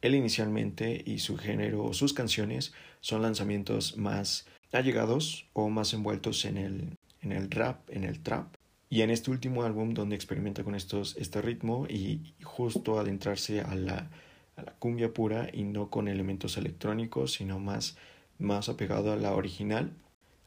él 0.00 0.14
inicialmente 0.14 1.02
y 1.04 1.18
su 1.18 1.36
género, 1.36 1.92
sus 1.92 2.12
canciones 2.12 2.72
son 3.00 3.22
lanzamientos 3.22 3.96
más 3.96 4.46
allegados 4.72 5.46
o 5.52 5.68
más 5.68 5.92
envueltos 5.92 6.44
en 6.44 6.56
el, 6.56 6.96
en 7.22 7.32
el 7.32 7.50
rap, 7.50 7.88
en 7.90 8.04
el 8.04 8.20
trap. 8.22 8.55
Y 8.96 9.02
en 9.02 9.10
este 9.10 9.30
último 9.30 9.62
álbum 9.62 9.92
donde 9.92 10.16
experimenta 10.16 10.64
con 10.64 10.74
estos, 10.74 11.18
este 11.18 11.42
ritmo 11.42 11.86
y 11.86 12.32
justo 12.42 12.98
adentrarse 12.98 13.60
a 13.60 13.74
la, 13.74 14.08
a 14.56 14.62
la 14.62 14.72
cumbia 14.72 15.12
pura 15.12 15.50
y 15.52 15.64
no 15.64 15.90
con 15.90 16.08
elementos 16.08 16.56
electrónicos, 16.56 17.34
sino 17.34 17.58
más, 17.58 17.98
más 18.38 18.70
apegado 18.70 19.12
a 19.12 19.16
la 19.16 19.34
original, 19.34 19.92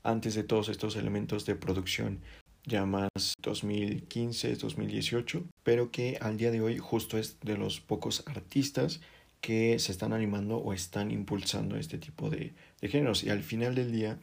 antes 0.02 0.34
de 0.34 0.42
todos 0.42 0.70
estos 0.70 0.96
elementos 0.96 1.46
de 1.46 1.54
producción 1.54 2.22
ya 2.64 2.88
más 2.88 3.10
2015, 3.44 4.56
2018, 4.56 5.44
pero 5.62 5.92
que 5.92 6.18
al 6.20 6.38
día 6.38 6.50
de 6.50 6.62
hoy 6.62 6.80
justo 6.80 7.20
es 7.20 7.40
de 7.42 7.56
los 7.56 7.80
pocos 7.80 8.24
artistas 8.26 9.00
que 9.42 9.78
se 9.78 9.92
están 9.92 10.12
animando 10.12 10.58
o 10.58 10.74
están 10.74 11.12
impulsando 11.12 11.76
este 11.76 12.00
tipo 12.00 12.32
de, 12.32 12.54
géneros. 12.82 13.24
Y 13.24 13.30
al 13.30 13.44
final 13.44 13.76
del 13.76 13.92
día, 13.92 14.18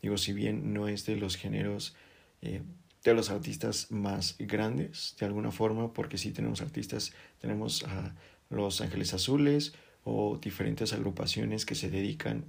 digo, 0.00 0.16
si 0.16 0.32
bien 0.32 0.72
no 0.72 0.88
es 0.88 1.04
de 1.04 1.16
los 1.16 1.36
géneros 1.36 1.94
eh, 2.40 2.62
de 3.04 3.14
los 3.14 3.30
artistas 3.30 3.90
más 3.90 4.36
grandes, 4.38 5.16
de 5.18 5.26
alguna 5.26 5.50
forma, 5.50 5.92
porque 5.92 6.18
sí 6.18 6.32
tenemos 6.32 6.60
artistas, 6.60 7.12
tenemos 7.40 7.84
a 7.84 8.14
Los 8.50 8.80
Ángeles 8.80 9.14
Azules 9.14 9.72
o 10.04 10.38
diferentes 10.40 10.92
agrupaciones 10.92 11.64
que 11.64 11.74
se 11.74 11.90
dedican 11.90 12.44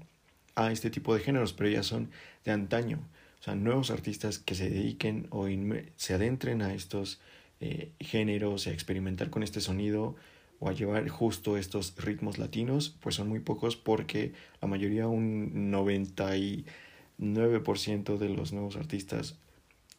a 0.55 0.71
este 0.71 0.89
tipo 0.89 1.13
de 1.13 1.21
géneros, 1.21 1.53
pero 1.53 1.69
ya 1.69 1.83
son 1.83 2.09
de 2.43 2.51
antaño. 2.51 2.99
O 3.39 3.43
sea, 3.43 3.55
nuevos 3.55 3.91
artistas 3.91 4.39
que 4.39 4.55
se 4.55 4.69
dediquen 4.69 5.27
o 5.31 5.47
se 5.95 6.13
adentren 6.13 6.61
a 6.61 6.73
estos 6.73 7.21
eh, 7.59 7.91
géneros, 7.99 8.67
a 8.67 8.71
experimentar 8.71 9.29
con 9.29 9.43
este 9.43 9.61
sonido 9.61 10.15
o 10.59 10.69
a 10.69 10.73
llevar 10.73 11.07
justo 11.09 11.57
estos 11.57 11.95
ritmos 11.97 12.37
latinos, 12.37 12.95
pues 13.01 13.15
son 13.15 13.29
muy 13.29 13.39
pocos 13.39 13.77
porque 13.77 14.33
la 14.61 14.67
mayoría, 14.67 15.07
un 15.07 15.71
99% 15.71 18.17
de 18.17 18.29
los 18.29 18.53
nuevos 18.53 18.75
artistas 18.75 19.39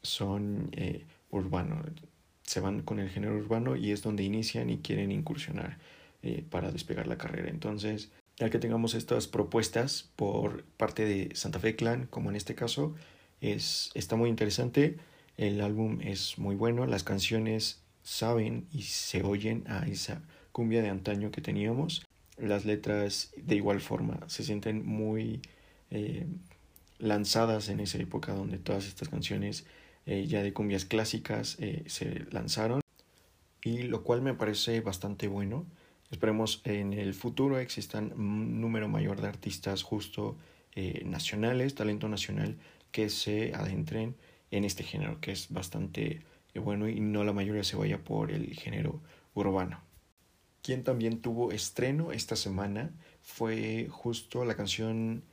son 0.02 0.68
eh, 0.72 1.04
urbanos, 1.30 1.86
se 2.42 2.60
van 2.60 2.82
con 2.82 2.98
el 2.98 3.08
género 3.08 3.36
urbano 3.36 3.76
y 3.76 3.92
es 3.92 4.02
donde 4.02 4.24
inician 4.24 4.70
y 4.70 4.78
quieren 4.78 5.12
incursionar 5.12 5.78
eh, 6.22 6.44
para 6.48 6.70
despegar 6.70 7.06
la 7.06 7.18
carrera. 7.18 7.48
Entonces, 7.48 8.10
ya 8.36 8.50
que 8.50 8.58
tengamos 8.58 8.94
estas 8.94 9.28
propuestas 9.28 10.10
por 10.16 10.64
parte 10.76 11.04
de 11.04 11.34
Santa 11.34 11.58
Fe 11.58 11.76
Clan, 11.76 12.06
como 12.06 12.30
en 12.30 12.36
este 12.36 12.54
caso, 12.54 12.94
es, 13.40 13.90
está 13.94 14.16
muy 14.16 14.30
interesante. 14.30 14.98
El 15.36 15.60
álbum 15.60 16.00
es 16.02 16.38
muy 16.38 16.54
bueno, 16.54 16.86
las 16.86 17.04
canciones 17.04 17.82
saben 18.02 18.66
y 18.72 18.82
se 18.82 19.22
oyen 19.22 19.64
a 19.66 19.86
esa 19.86 20.22
cumbia 20.52 20.82
de 20.82 20.90
antaño 20.90 21.30
que 21.30 21.40
teníamos. 21.40 22.06
Las 22.36 22.64
letras 22.64 23.32
de 23.36 23.56
igual 23.56 23.80
forma 23.80 24.20
se 24.28 24.42
sienten 24.42 24.84
muy 24.84 25.40
eh, 25.90 26.26
lanzadas 26.98 27.68
en 27.68 27.80
esa 27.80 27.98
época 27.98 28.32
donde 28.32 28.58
todas 28.58 28.86
estas 28.86 29.08
canciones 29.08 29.66
eh, 30.06 30.26
ya 30.26 30.42
de 30.42 30.52
cumbias 30.52 30.84
clásicas 30.84 31.56
eh, 31.60 31.84
se 31.86 32.26
lanzaron 32.30 32.80
y 33.62 33.82
lo 33.82 34.02
cual 34.02 34.22
me 34.22 34.34
parece 34.34 34.80
bastante 34.80 35.28
bueno 35.28 35.66
Esperemos 36.12 36.60
en 36.64 36.92
el 36.92 37.14
futuro 37.14 37.58
existan 37.58 38.12
un 38.12 38.60
número 38.60 38.86
mayor 38.86 39.22
de 39.22 39.28
artistas 39.28 39.82
justo 39.82 40.36
eh, 40.74 41.02
nacionales, 41.06 41.74
talento 41.74 42.06
nacional, 42.06 42.58
que 42.92 43.08
se 43.08 43.54
adentren 43.54 44.14
en 44.50 44.64
este 44.64 44.84
género, 44.84 45.22
que 45.22 45.32
es 45.32 45.50
bastante 45.50 46.20
bueno 46.54 46.86
y 46.86 47.00
no 47.00 47.24
la 47.24 47.32
mayoría 47.32 47.64
se 47.64 47.76
vaya 47.76 48.04
por 48.04 48.30
el 48.30 48.52
género 48.52 49.00
urbano. 49.32 49.80
Quien 50.60 50.84
también 50.84 51.22
tuvo 51.22 51.50
estreno 51.50 52.12
esta 52.12 52.36
semana 52.36 52.90
fue 53.22 53.88
justo 53.88 54.44
la 54.44 54.54
canción 54.54 55.24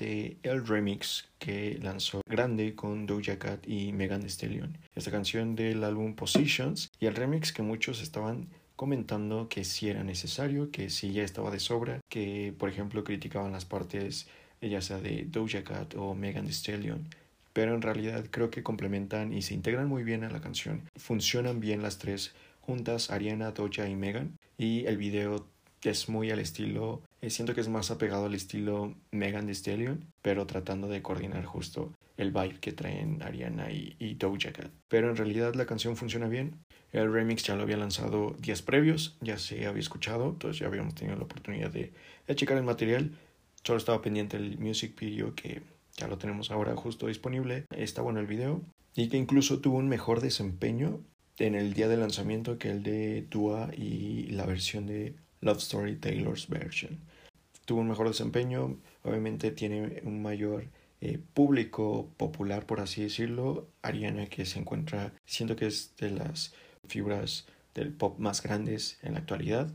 de 0.00 0.38
El 0.42 0.66
Remix 0.66 1.28
que 1.38 1.78
lanzó 1.80 2.22
Grande 2.26 2.74
con 2.74 3.06
Doja 3.06 3.38
Cat 3.38 3.68
y 3.68 3.92
Megan 3.92 4.22
Thee 4.22 4.30
Stallion. 4.30 4.76
Esta 4.94 5.10
canción 5.10 5.54
del 5.54 5.84
álbum 5.84 6.14
Positions 6.16 6.90
y 6.98 7.06
el 7.06 7.14
remix 7.14 7.52
que 7.52 7.62
muchos 7.62 8.02
estaban 8.02 8.48
comentando 8.76 9.48
que 9.48 9.62
si 9.62 9.90
era 9.90 10.02
necesario, 10.02 10.70
que 10.70 10.88
si 10.88 11.12
ya 11.12 11.22
estaba 11.22 11.50
de 11.50 11.60
sobra, 11.60 12.00
que 12.08 12.54
por 12.58 12.70
ejemplo 12.70 13.04
criticaban 13.04 13.52
las 13.52 13.66
partes 13.66 14.26
ya 14.62 14.80
sea 14.80 14.98
de 14.98 15.26
Doja 15.28 15.62
Cat 15.64 15.94
o 15.96 16.14
Megan 16.14 16.46
Thee 16.46 16.52
Stallion, 16.52 17.06
pero 17.52 17.74
en 17.74 17.82
realidad 17.82 18.24
creo 18.30 18.50
que 18.50 18.62
complementan 18.62 19.32
y 19.32 19.42
se 19.42 19.54
integran 19.54 19.88
muy 19.88 20.02
bien 20.02 20.24
a 20.24 20.30
la 20.30 20.40
canción. 20.40 20.82
Funcionan 20.96 21.60
bien 21.60 21.82
las 21.82 21.98
tres 21.98 22.34
juntas, 22.60 23.10
Ariana, 23.10 23.52
Doja 23.52 23.88
y 23.88 23.96
Megan, 23.96 24.38
y 24.56 24.86
el 24.86 24.96
video 24.96 25.46
es 25.88 26.10
muy 26.10 26.30
al 26.30 26.40
estilo, 26.40 27.00
eh, 27.22 27.30
siento 27.30 27.54
que 27.54 27.62
es 27.62 27.68
más 27.68 27.90
apegado 27.90 28.26
al 28.26 28.34
estilo 28.34 28.94
Megan 29.10 29.46
Thee 29.46 29.54
Stallion, 29.54 30.04
pero 30.20 30.46
tratando 30.46 30.88
de 30.88 31.00
coordinar 31.00 31.44
justo 31.46 31.94
el 32.18 32.32
vibe 32.32 32.60
que 32.60 32.72
traen 32.72 33.22
Ariana 33.22 33.72
y, 33.72 33.96
y 33.98 34.14
Doja 34.14 34.52
Cat. 34.52 34.70
Pero 34.88 35.08
en 35.08 35.16
realidad 35.16 35.54
la 35.54 35.64
canción 35.64 35.96
funciona 35.96 36.28
bien, 36.28 36.58
el 36.92 37.12
remix 37.12 37.44
ya 37.44 37.54
lo 37.54 37.62
había 37.62 37.76
lanzado 37.76 38.34
días 38.40 38.62
previos, 38.62 39.16
ya 39.20 39.38
se 39.38 39.66
había 39.66 39.80
escuchado, 39.80 40.30
entonces 40.30 40.60
ya 40.60 40.66
habíamos 40.66 40.94
tenido 40.94 41.16
la 41.16 41.24
oportunidad 41.24 41.70
de, 41.70 41.92
checar 42.34 42.56
el 42.56 42.64
material. 42.64 43.12
Solo 43.62 43.78
estaba 43.78 44.02
pendiente 44.02 44.36
el 44.36 44.58
music 44.58 44.98
video 44.98 45.34
que 45.34 45.62
ya 45.96 46.08
lo 46.08 46.18
tenemos 46.18 46.50
ahora 46.50 46.74
justo 46.74 47.06
disponible. 47.06 47.64
Está 47.70 48.02
bueno 48.02 48.20
el 48.20 48.26
video 48.26 48.62
y 48.94 49.08
que 49.08 49.16
incluso 49.16 49.60
tuvo 49.60 49.78
un 49.78 49.88
mejor 49.88 50.20
desempeño 50.20 51.00
en 51.38 51.54
el 51.54 51.74
día 51.74 51.88
de 51.88 51.96
lanzamiento 51.96 52.58
que 52.58 52.70
el 52.70 52.82
de 52.82 53.22
Dua 53.30 53.70
y 53.76 54.26
la 54.30 54.46
versión 54.46 54.86
de 54.86 55.14
Love 55.40 55.58
Story 55.58 55.96
Taylor's 55.96 56.48
version. 56.48 56.98
Tuvo 57.64 57.80
un 57.80 57.88
mejor 57.88 58.08
desempeño, 58.08 58.78
obviamente 59.04 59.50
tiene 59.50 60.00
un 60.04 60.22
mayor 60.22 60.64
eh, 61.00 61.18
público 61.34 62.10
popular, 62.16 62.66
por 62.66 62.80
así 62.80 63.02
decirlo. 63.02 63.68
Ariana 63.82 64.26
que 64.26 64.44
se 64.44 64.58
encuentra, 64.58 65.12
siento 65.24 65.56
que 65.56 65.66
es 65.66 65.94
de 65.96 66.10
las 66.10 66.52
figuras 66.86 67.46
del 67.74 67.92
pop 67.92 68.18
más 68.18 68.42
grandes 68.42 68.98
en 69.02 69.14
la 69.14 69.20
actualidad 69.20 69.70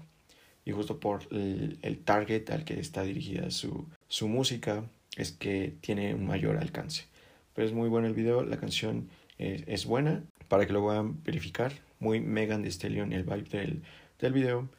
y 0.66 0.72
justo 0.72 1.00
por 1.00 1.28
el, 1.32 2.02
target 2.04 2.50
al 2.50 2.66
que 2.66 2.80
está 2.80 3.04
dirigida 3.04 3.52
su, 3.52 3.88
su, 4.08 4.28
música 4.28 4.84
es 5.16 5.32
que 5.32 5.76
tiene 5.82 6.16
un 6.16 6.26
mayor 6.26 6.58
alcance. 6.58 7.06
Pero 7.54 7.68
es 7.68 7.74
muy 7.74 7.88
bueno 7.88 8.08
el 8.08 8.14
video, 8.14 8.44
la 8.44 8.58
canción 8.58 9.10
es, 9.38 9.86
buena 9.86 10.24
para 10.48 10.66
que 10.66 10.74
lo 10.74 10.82
puedan 10.82 11.24
verificar. 11.24 11.72
Muy 12.00 12.20
Megan 12.20 12.64
de 12.64 12.72
Stallion 12.72 13.14
el 13.14 13.24
vibe 13.24 13.50
del, 13.50 13.84
del 14.20 14.34
video. 14.34 14.70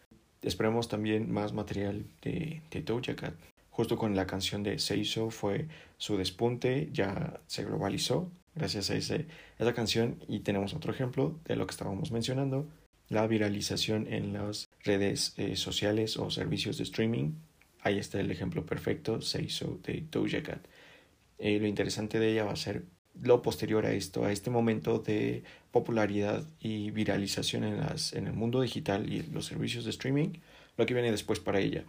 Esperemos 0.46 0.88
también 0.88 1.32
más 1.32 1.52
material 1.52 2.06
de, 2.22 2.62
de 2.70 2.82
Doja 2.82 3.16
Cat. 3.16 3.34
justo 3.70 3.98
con 3.98 4.14
la 4.14 4.26
canción 4.26 4.62
de 4.62 4.78
Seiso 4.78 5.30
fue 5.30 5.66
su 5.98 6.16
despunte, 6.16 6.88
ya 6.92 7.40
se 7.48 7.64
globalizó 7.64 8.30
gracias 8.54 8.90
a 8.90 8.94
ese, 8.96 9.26
esa 9.58 9.74
canción 9.74 10.22
y 10.28 10.40
tenemos 10.40 10.72
otro 10.72 10.92
ejemplo 10.92 11.38
de 11.44 11.56
lo 11.56 11.66
que 11.66 11.72
estábamos 11.72 12.12
mencionando, 12.12 12.66
la 13.08 13.26
viralización 13.26 14.06
en 14.06 14.32
las 14.32 14.68
redes 14.84 15.34
eh, 15.36 15.56
sociales 15.56 16.16
o 16.16 16.30
servicios 16.30 16.78
de 16.78 16.84
streaming. 16.84 17.32
Ahí 17.82 17.98
está 17.98 18.20
el 18.20 18.30
ejemplo 18.30 18.64
perfecto, 18.64 19.20
Seiso 19.20 19.78
de 19.82 20.04
Doja 20.10 20.42
Cat. 20.44 20.64
Eh, 21.38 21.58
lo 21.58 21.66
interesante 21.66 22.18
de 22.18 22.32
ella 22.32 22.44
va 22.44 22.52
a 22.52 22.56
ser 22.56 22.84
lo 23.22 23.42
posterior 23.42 23.86
a 23.86 23.92
esto, 23.92 24.24
a 24.24 24.32
este 24.32 24.50
momento 24.50 24.98
de 24.98 25.42
popularidad 25.70 26.44
y 26.60 26.90
viralización 26.90 27.64
en, 27.64 27.78
las, 27.78 28.12
en 28.12 28.26
el 28.26 28.32
mundo 28.32 28.60
digital 28.60 29.12
y 29.12 29.22
los 29.22 29.46
servicios 29.46 29.84
de 29.84 29.90
streaming, 29.90 30.34
lo 30.76 30.86
que 30.86 30.94
viene 30.94 31.10
después 31.10 31.40
para 31.40 31.60
ella 31.60 31.84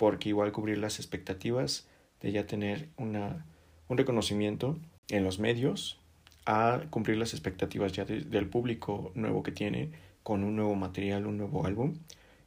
porque 0.00 0.30
igual 0.30 0.50
cubrir 0.50 0.78
las 0.78 0.98
expectativas 0.98 1.86
de 2.22 2.32
ya 2.32 2.46
tener 2.46 2.88
una, 2.96 3.44
un 3.86 3.98
reconocimiento 3.98 4.78
en 5.10 5.24
los 5.24 5.38
medios 5.38 6.00
a 6.46 6.84
cumplir 6.88 7.18
las 7.18 7.34
expectativas 7.34 7.92
ya 7.92 8.06
del 8.06 8.48
público 8.48 9.12
nuevo 9.14 9.42
que 9.42 9.52
tiene 9.52 9.90
con 10.22 10.42
un 10.42 10.56
nuevo 10.56 10.74
material, 10.74 11.26
un 11.26 11.36
nuevo 11.36 11.66
álbum. 11.66 11.98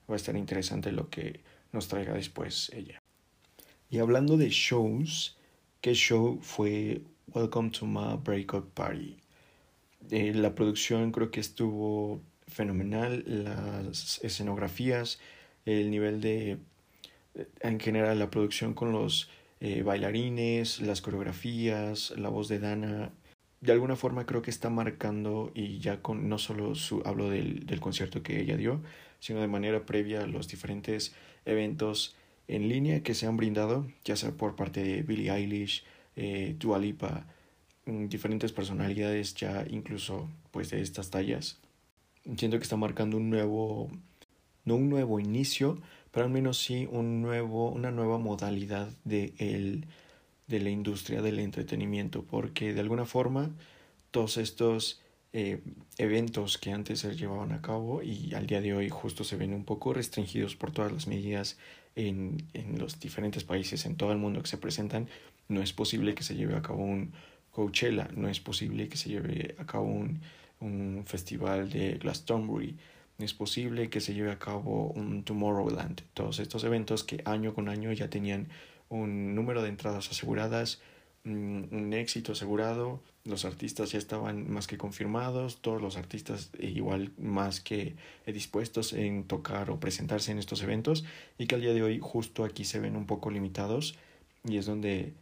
Va 0.10 0.16
a 0.16 0.18
estar 0.18 0.36
interesante 0.36 0.92
lo 0.92 1.12
que 1.12 1.42
nos 1.72 1.88
traiga 1.90 2.16
después 2.16 2.72
ella. 2.74 3.00
Y 3.88 4.00
hablando 4.00 4.36
de 4.36 4.50
shows, 4.50 5.38
¿qué 5.80 5.94
show 5.94 6.40
fue 6.42 7.04
Welcome 7.36 7.72
to 7.72 7.88
My 7.88 8.16
Breakup 8.24 8.76
Party? 8.76 9.18
Eh, 10.12 10.34
la 10.36 10.54
producción 10.54 11.12
creo 11.12 11.32
que 11.32 11.40
estuvo 11.40 12.22
fenomenal, 12.48 13.24
las 13.26 14.24
escenografías, 14.24 15.20
el 15.66 15.90
nivel 15.90 16.22
de 16.22 16.60
en 17.62 17.80
general 17.80 18.20
la 18.20 18.30
producción 18.30 18.76
con 18.76 18.92
los 18.92 19.32
eh, 19.62 19.82
bailarines, 19.82 20.80
las 20.82 21.02
coreografías, 21.02 22.14
la 22.18 22.30
voz 22.30 22.50
de 22.50 22.60
Dana, 22.60 23.12
de 23.62 23.72
alguna 23.72 23.96
forma 23.96 24.28
creo 24.28 24.44
que 24.44 24.52
está 24.52 24.70
marcando 24.70 25.52
y 25.56 25.80
ya 25.80 26.04
con 26.04 26.30
no 26.30 26.38
solo 26.38 26.76
su, 26.76 27.02
hablo 27.04 27.32
del, 27.32 27.66
del 27.66 27.80
concierto 27.80 28.22
que 28.22 28.42
ella 28.42 28.58
dio, 28.58 28.84
sino 29.20 29.42
de 29.42 29.48
manera 29.48 29.88
previa 29.88 30.22
a 30.22 30.28
los 30.28 30.48
diferentes 30.48 31.16
eventos 31.46 32.16
en 32.48 32.70
línea 32.70 33.02
que 33.02 33.16
se 33.16 33.26
han 33.26 33.38
brindado, 33.38 33.88
ya 34.06 34.16
sea 34.18 34.34
por 34.34 34.56
parte 34.56 34.84
de 34.84 35.02
Billie 35.02 35.32
Eilish, 35.32 35.84
eh, 36.16 36.56
Dua 36.58 36.80
Lipa, 36.80 37.26
mm, 37.86 38.08
diferentes 38.08 38.52
personalidades 38.52 39.34
ya 39.36 39.66
incluso 39.70 40.30
pues 40.52 40.70
de 40.70 40.82
estas 40.82 41.10
tallas. 41.10 41.60
Siento 42.38 42.58
que 42.58 42.64
está 42.64 42.78
marcando 42.78 43.18
un 43.18 43.30
nuevo, 43.30 43.90
no 44.66 44.76
un 44.76 44.90
nuevo 44.90 45.20
inicio, 45.20 45.82
pero 46.12 46.26
al 46.26 46.32
menos 46.32 46.58
sí 46.60 46.88
un 46.92 47.22
nuevo, 47.22 47.72
una 47.72 47.92
nueva 47.92 48.18
modalidad 48.18 48.90
de, 49.04 49.34
el, 49.38 49.88
de 50.48 50.60
la 50.60 50.70
industria 50.70 51.22
del 51.22 51.40
entretenimiento, 51.40 52.24
porque 52.24 52.74
de 52.74 52.80
alguna 52.80 53.06
forma 53.06 53.52
todos 54.12 54.38
estos 54.38 55.02
eh, 55.34 55.64
eventos 55.98 56.60
que 56.60 56.72
antes 56.72 57.00
se 57.00 57.16
llevaban 57.16 57.52
a 57.52 57.62
cabo 57.62 58.04
y 58.04 58.36
al 58.36 58.46
día 58.46 58.62
de 58.62 58.76
hoy 58.76 58.90
justo 58.90 59.24
se 59.24 59.36
ven 59.36 59.54
un 59.54 59.66
poco 59.66 59.92
restringidos 59.92 60.56
por 60.56 60.72
todas 60.72 60.92
las 60.92 61.08
medidas 61.08 61.58
en, 61.96 62.38
en 62.54 62.80
los 62.80 63.00
diferentes 63.00 63.44
países, 63.44 63.86
en 63.86 63.96
todo 63.96 64.12
el 64.12 64.18
mundo 64.18 64.42
que 64.42 64.48
se 64.48 64.58
presentan, 64.58 65.08
no 65.48 65.62
es 65.62 65.74
posible 65.74 66.16
que 66.16 66.24
se 66.24 66.36
lleve 66.36 66.56
a 66.56 66.62
cabo 66.62 66.84
un 66.84 67.14
Coachella, 67.52 68.08
no 68.16 68.30
es 68.30 68.40
posible 68.40 68.90
que 68.90 68.98
se 68.98 69.10
lleve 69.10 69.56
a 69.60 69.66
cabo 69.66 69.86
un, 69.86 70.22
un 70.60 71.04
festival 71.06 71.70
de 71.70 72.00
Glastonbury, 72.00 72.78
es 73.20 73.34
posible 73.34 73.90
que 73.90 74.02
se 74.02 74.14
lleve 74.14 74.32
a 74.32 74.40
cabo 74.40 74.88
un 74.88 75.24
Tomorrowland. 75.24 76.02
Todos 76.14 76.40
estos 76.40 76.64
eventos 76.64 77.04
que 77.04 77.22
año 77.26 77.54
con 77.54 77.70
año 77.70 77.92
ya 77.94 78.10
tenían 78.10 78.48
un 78.90 79.36
número 79.36 79.62
de 79.62 79.70
entradas 79.70 80.10
aseguradas, 80.10 80.82
un 81.26 81.94
éxito 81.94 82.34
asegurado, 82.34 83.02
los 83.26 83.46
artistas 83.46 83.92
ya 83.92 83.98
estaban 83.98 84.52
más 84.52 84.68
que 84.68 84.78
confirmados, 84.78 85.62
todos 85.62 85.82
los 85.82 85.96
artistas 85.96 86.50
eh, 86.60 86.68
igual 86.76 87.14
más 87.18 87.62
que 87.62 87.96
dispuestos 88.26 88.92
en 88.92 89.24
tocar 89.24 89.70
o 89.70 89.80
presentarse 89.80 90.32
en 90.32 90.40
estos 90.40 90.62
eventos. 90.62 91.06
Y 91.38 91.48
que 91.48 91.56
al 91.56 91.62
día 91.62 91.74
de 91.74 91.84
hoy 91.84 92.00
justo 92.02 92.44
aquí 92.44 92.66
se 92.66 92.80
ven 92.80 92.98
un 92.98 93.06
poco 93.06 93.32
limitados. 93.32 93.96
Y 94.44 94.58
es 94.58 94.66
donde 94.66 95.14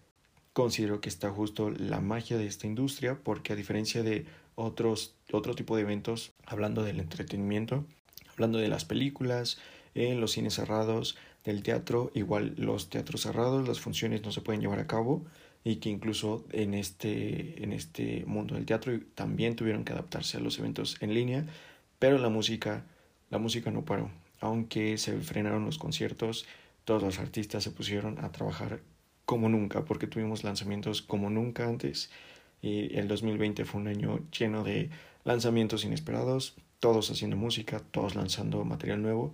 considero 0.53 0.99
que 0.99 1.09
está 1.09 1.29
justo 1.29 1.69
la 1.69 2.01
magia 2.01 2.37
de 2.37 2.47
esta 2.47 2.65
industria 2.65 3.19
porque 3.23 3.53
a 3.53 3.55
diferencia 3.55 4.01
de 4.01 4.25
otros, 4.55 5.15
otro 5.31 5.53
tipo 5.53 5.75
de 5.75 5.83
eventos, 5.83 6.31
hablando 6.45 6.83
del 6.83 6.99
entretenimiento, 6.99 7.85
hablando 8.31 8.57
de 8.57 8.67
las 8.67 8.83
películas, 8.83 9.59
en 9.93 10.19
los 10.21 10.31
cines 10.31 10.55
cerrados, 10.55 11.17
del 11.43 11.63
teatro, 11.63 12.11
igual 12.13 12.53
los 12.57 12.89
teatros 12.89 13.21
cerrados, 13.21 13.67
las 13.67 13.79
funciones 13.79 14.23
no 14.23 14.31
se 14.31 14.41
pueden 14.41 14.61
llevar 14.61 14.79
a 14.79 14.87
cabo 14.87 15.25
y 15.63 15.77
que 15.77 15.89
incluso 15.89 16.45
en 16.51 16.73
este, 16.73 17.63
en 17.63 17.71
este 17.73 18.23
mundo 18.25 18.55
del 18.55 18.65
teatro 18.65 18.99
también 19.15 19.55
tuvieron 19.55 19.83
que 19.83 19.93
adaptarse 19.93 20.37
a 20.37 20.39
los 20.39 20.57
eventos 20.59 20.97
en 21.01 21.13
línea, 21.13 21.45
pero 21.99 22.17
la 22.17 22.29
música, 22.29 22.85
la 23.29 23.37
música 23.37 23.71
no 23.71 23.85
paró. 23.85 24.09
Aunque 24.39 24.97
se 24.97 25.19
frenaron 25.19 25.65
los 25.65 25.77
conciertos, 25.77 26.47
todos 26.83 27.03
los 27.03 27.19
artistas 27.19 27.63
se 27.63 27.71
pusieron 27.71 28.17
a 28.23 28.31
trabajar 28.31 28.81
como 29.25 29.49
nunca, 29.49 29.85
porque 29.85 30.07
tuvimos 30.07 30.43
lanzamientos 30.43 31.01
como 31.01 31.29
nunca 31.29 31.67
antes 31.67 32.09
y 32.61 32.95
el 32.97 33.07
2020 33.07 33.65
fue 33.65 33.81
un 33.81 33.87
año 33.87 34.19
lleno 34.37 34.63
de 34.63 34.89
lanzamientos 35.23 35.83
inesperados, 35.83 36.55
todos 36.79 37.09
haciendo 37.11 37.35
música, 37.35 37.79
todos 37.91 38.15
lanzando 38.15 38.63
material 38.65 39.01
nuevo 39.01 39.33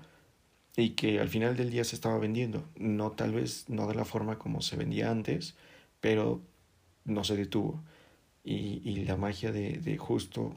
y 0.76 0.92
que 0.92 1.20
al 1.20 1.28
final 1.28 1.58
del 1.58 1.72
día 1.72 1.84
se 1.84 1.96
estaba 1.96 2.18
vendiendo. 2.20 2.64
No 2.76 3.12
tal 3.12 3.34
vez 3.34 3.68
no 3.68 3.88
de 3.88 3.96
la 3.96 4.06
forma 4.06 4.38
como 4.38 4.62
se 4.62 4.76
vendía 4.76 5.12
antes, 5.12 5.56
pero 6.00 6.42
no 7.06 7.24
se 7.24 7.36
detuvo. 7.36 7.84
Y, 8.44 8.82
y 8.84 9.06
la 9.06 9.18
magia 9.18 9.52
de, 9.52 9.78
de 9.78 9.98
justo 9.98 10.56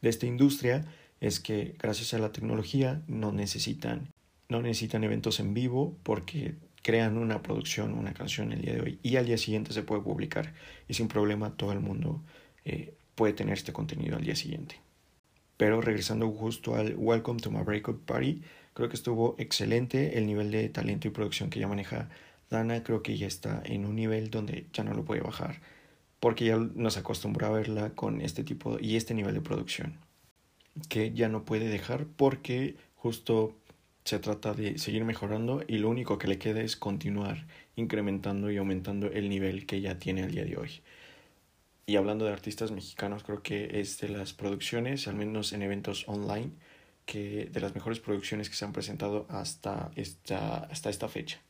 de 0.00 0.08
esta 0.08 0.26
industria 0.26 0.84
es 1.20 1.40
que 1.40 1.76
gracias 1.78 2.14
a 2.14 2.18
la 2.18 2.32
tecnología 2.32 3.02
no 3.06 3.32
necesitan, 3.32 4.08
no 4.48 4.60
necesitan 4.60 5.04
eventos 5.04 5.40
en 5.40 5.54
vivo 5.54 5.96
porque 6.02 6.56
crean 6.82 7.16
una 7.16 7.42
producción, 7.42 7.94
una 7.94 8.12
canción 8.12 8.52
el 8.52 8.62
día 8.62 8.74
de 8.74 8.80
hoy 8.80 8.98
y 9.02 9.16
al 9.16 9.26
día 9.26 9.38
siguiente 9.38 9.72
se 9.72 9.82
puede 9.82 10.02
publicar 10.02 10.52
y 10.88 10.94
sin 10.94 11.08
problema 11.08 11.56
todo 11.56 11.72
el 11.72 11.80
mundo 11.80 12.22
eh, 12.64 12.94
puede 13.14 13.32
tener 13.32 13.54
este 13.54 13.72
contenido 13.72 14.16
al 14.16 14.24
día 14.24 14.36
siguiente. 14.36 14.80
Pero 15.56 15.80
regresando 15.80 16.28
justo 16.30 16.74
al 16.74 16.96
Welcome 16.96 17.40
to 17.40 17.50
My 17.50 17.62
Breakup 17.62 18.04
Party, 18.04 18.42
creo 18.74 18.88
que 18.88 18.96
estuvo 18.96 19.36
excelente 19.38 20.18
el 20.18 20.26
nivel 20.26 20.50
de 20.50 20.68
talento 20.68 21.06
y 21.06 21.12
producción 21.12 21.50
que 21.50 21.60
ya 21.60 21.68
maneja 21.68 22.08
Dana, 22.52 22.84
creo 22.84 23.02
que 23.02 23.16
ya 23.18 23.26
está 23.26 23.62
en 23.64 23.84
un 23.86 23.96
nivel 23.96 24.30
donde 24.30 24.66
ya 24.72 24.84
no 24.84 24.94
lo 24.94 25.04
puede 25.04 25.22
bajar, 25.22 25.60
porque 26.20 26.44
ya 26.44 26.56
nos 26.56 26.96
acostumbró 26.96 27.48
a 27.48 27.50
verla 27.50 27.90
con 27.96 28.20
este 28.20 28.44
tipo 28.44 28.78
y 28.80 28.96
este 28.96 29.14
nivel 29.14 29.34
de 29.34 29.40
producción, 29.40 29.98
que 30.88 31.12
ya 31.12 31.28
no 31.28 31.44
puede 31.44 31.68
dejar 31.68 32.06
porque 32.06 32.76
justo 32.94 33.56
se 34.04 34.18
trata 34.18 34.52
de 34.52 34.78
seguir 34.78 35.04
mejorando 35.04 35.62
y 35.66 35.78
lo 35.78 35.88
único 35.88 36.18
que 36.18 36.28
le 36.28 36.38
queda 36.38 36.60
es 36.60 36.76
continuar 36.76 37.46
incrementando 37.76 38.50
y 38.50 38.56
aumentando 38.56 39.06
el 39.10 39.28
nivel 39.28 39.66
que 39.66 39.80
ya 39.80 39.98
tiene 39.98 40.22
al 40.22 40.32
día 40.32 40.44
de 40.44 40.56
hoy. 40.56 40.82
Y 41.86 41.96
hablando 41.96 42.24
de 42.24 42.32
artistas 42.32 42.70
mexicanos, 42.70 43.22
creo 43.24 43.42
que 43.42 43.80
es 43.80 43.98
de 43.98 44.08
las 44.08 44.32
producciones, 44.32 45.08
al 45.08 45.16
menos 45.16 45.52
en 45.52 45.62
eventos 45.62 46.04
online, 46.08 46.52
que 47.06 47.48
de 47.50 47.60
las 47.60 47.74
mejores 47.74 48.00
producciones 48.00 48.48
que 48.48 48.56
se 48.56 48.64
han 48.64 48.72
presentado 48.72 49.26
hasta 49.28 49.90
esta, 49.96 50.58
hasta 50.64 50.90
esta 50.90 51.08
fecha. 51.08 51.40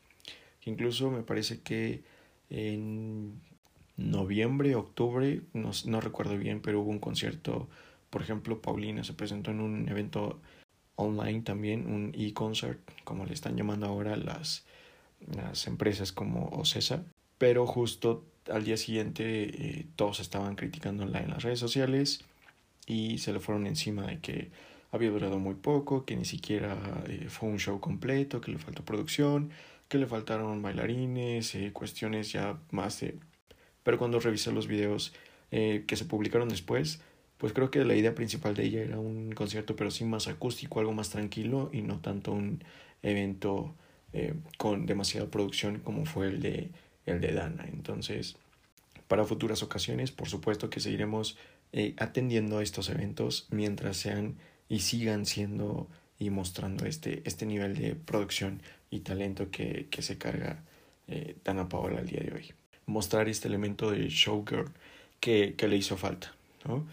Incluso 0.65 1.11
me 1.11 1.23
parece 1.23 1.61
que 1.61 2.03
en 2.51 3.41
noviembre, 3.97 4.75
octubre, 4.75 5.43
no, 5.53 5.71
no 5.87 6.01
recuerdo 6.01 6.37
bien, 6.37 6.61
pero 6.61 6.81
hubo 6.81 6.91
un 6.91 6.99
concierto, 6.99 7.69
por 8.11 8.23
ejemplo, 8.23 8.61
Paulina 8.61 9.05
se 9.05 9.15
presentó 9.15 9.51
en 9.51 9.61
un 9.61 9.89
evento 9.89 10.41
online 10.97 11.43
también, 11.43 11.87
un 11.87 12.13
e-concert, 12.15 12.81
como 13.05 13.25
le 13.27 13.35
están 13.35 13.57
llamando 13.57 13.87
ahora 13.87 14.17
las, 14.17 14.65
las 15.35 15.67
empresas 15.67 16.13
como 16.13 16.49
Ocesa. 16.49 17.05
Pero 17.39 17.67
justo 17.67 18.25
al 18.51 18.65
día 18.65 18.77
siguiente 18.77 19.25
eh, 19.45 19.87
todos 19.97 20.21
estaban 20.21 20.57
criticándola 20.57 21.21
en 21.21 21.31
las 21.31 21.43
redes 21.43 21.59
sociales 21.59 22.25
y 22.87 23.19
se 23.19 23.33
le 23.33 23.41
fueron 23.41 23.67
encima 23.67 24.07
de 24.07 24.21
que 24.21 24.51
había 24.91 25.11
durado 25.11 25.39
muy 25.39 25.55
poco, 25.55 26.05
que 26.05 26.17
ni 26.17 26.25
siquiera 26.25 26.77
eh, 27.09 27.27
fue 27.29 27.49
un 27.49 27.59
show 27.59 27.81
completo, 27.81 28.41
que 28.41 28.53
le 28.53 28.59
faltó 28.59 28.85
producción, 28.85 29.51
que 29.93 29.99
le 29.99 30.07
faltaron 30.07 30.63
bailarines, 30.63 31.55
eh, 31.55 31.71
cuestiones 31.73 32.33
ya 32.33 32.59
más 32.71 33.01
de... 33.01 33.19
Pero 33.85 33.99
cuando 33.99 34.19
revisé 34.19 34.51
los 34.53 34.67
videos 34.67 35.13
que 35.51 35.97
se 35.97 36.07
publicaron 36.07 36.49
después, 36.49 37.03
pues 37.43 37.53
creo 37.53 37.73
que 37.73 37.85
la 37.85 37.97
idea 37.97 38.15
principal 38.15 38.55
de 38.55 38.65
ella 38.65 38.83
era 38.83 39.01
un 39.01 39.33
concierto, 39.33 39.75
pero 39.75 39.91
sí 39.91 40.05
más 40.05 40.29
acústico, 40.29 40.79
algo 40.79 40.93
más 40.93 41.11
tranquilo 41.11 41.71
y 41.73 41.83
no 41.83 41.99
tanto 41.99 42.31
un 42.31 42.63
evento 43.03 43.75
eh, 44.13 44.35
con 44.59 44.87
demasiada 44.87 45.29
producción 45.29 45.81
como 45.81 46.07
fue 46.07 46.29
el 46.29 46.41
de, 46.41 46.71
el 47.05 47.21
de 47.21 47.33
Dana. 47.33 47.67
Entonces, 47.67 48.37
para 49.09 49.25
futuras 49.25 49.65
ocasiones, 49.65 50.13
por 50.13 50.29
supuesto 50.29 50.71
que 50.71 50.79
seguiremos 50.79 51.37
eh, 51.73 51.97
atendiendo 51.99 52.59
a 52.59 52.63
estos 52.63 52.89
eventos 52.91 53.49
mientras 53.51 53.97
sean 53.97 54.37
y 54.69 54.79
sigan 54.79 55.27
siendo 55.27 55.89
y 56.21 56.31
mostrando 56.31 56.87
este, 56.87 57.23
este 57.25 57.45
nivel 57.45 57.75
de 57.75 57.97
producción 57.97 58.63
y 58.93 59.01
talento 59.01 59.51
que, 59.51 59.89
que 59.91 60.03
se 60.03 60.19
carga 60.19 60.63
eh, 61.09 61.35
Dana 61.43 61.69
Paola 61.69 61.99
al 61.99 62.07
día 62.07 62.21
de 62.21 62.33
hoy. 62.33 62.53
Mostrar 62.87 63.29
este 63.29 63.49
elemento 63.49 63.91
de 63.91 64.09
showgirl 64.09 64.71
que, 65.19 65.55
que 65.57 65.67
le 65.67 65.77
hizo 65.77 65.97
falta, 65.97 66.35
¿no? 66.67 66.87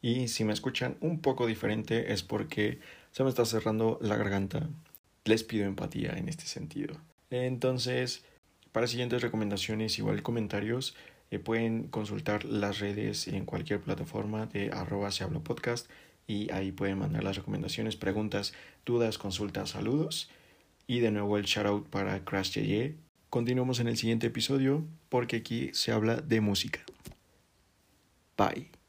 Y 0.00 0.28
si 0.28 0.44
me 0.44 0.52
escuchan 0.52 0.96
un 1.00 1.20
poco 1.20 1.46
diferente 1.46 2.12
es 2.12 2.22
porque 2.22 2.80
se 3.12 3.22
me 3.22 3.28
está 3.28 3.44
cerrando 3.44 3.98
la 4.02 4.16
garganta. 4.16 4.68
Les 5.24 5.44
pido 5.44 5.66
empatía 5.66 6.12
en 6.16 6.28
este 6.28 6.46
sentido. 6.46 6.96
Entonces, 7.30 8.24
para 8.72 8.86
siguientes 8.86 9.22
recomendaciones, 9.22 9.98
igual 9.98 10.22
comentarios, 10.22 10.96
eh, 11.30 11.38
pueden 11.38 11.88
consultar 11.88 12.44
las 12.44 12.80
redes 12.80 13.28
en 13.28 13.44
cualquier 13.44 13.80
plataforma 13.80 14.46
de 14.46 14.70
arroba 14.70 15.10
se 15.10 15.24
habla 15.24 15.40
podcast 15.40 15.90
y 16.26 16.50
ahí 16.50 16.72
pueden 16.72 16.98
mandar 16.98 17.24
las 17.24 17.36
recomendaciones, 17.36 17.96
preguntas, 17.96 18.54
dudas, 18.86 19.18
consultas, 19.18 19.70
saludos. 19.70 20.30
Y 20.86 21.00
de 21.00 21.10
nuevo 21.10 21.38
el 21.38 21.44
shout 21.44 21.66
out 21.66 21.88
para 21.88 22.24
Crash 22.24 22.52
JJ. 22.52 22.96
Continuamos 23.30 23.80
en 23.80 23.88
el 23.88 23.96
siguiente 23.96 24.26
episodio 24.26 24.86
porque 25.08 25.36
aquí 25.36 25.70
se 25.72 25.92
habla 25.92 26.16
de 26.16 26.40
música. 26.40 26.80
Bye. 28.36 28.83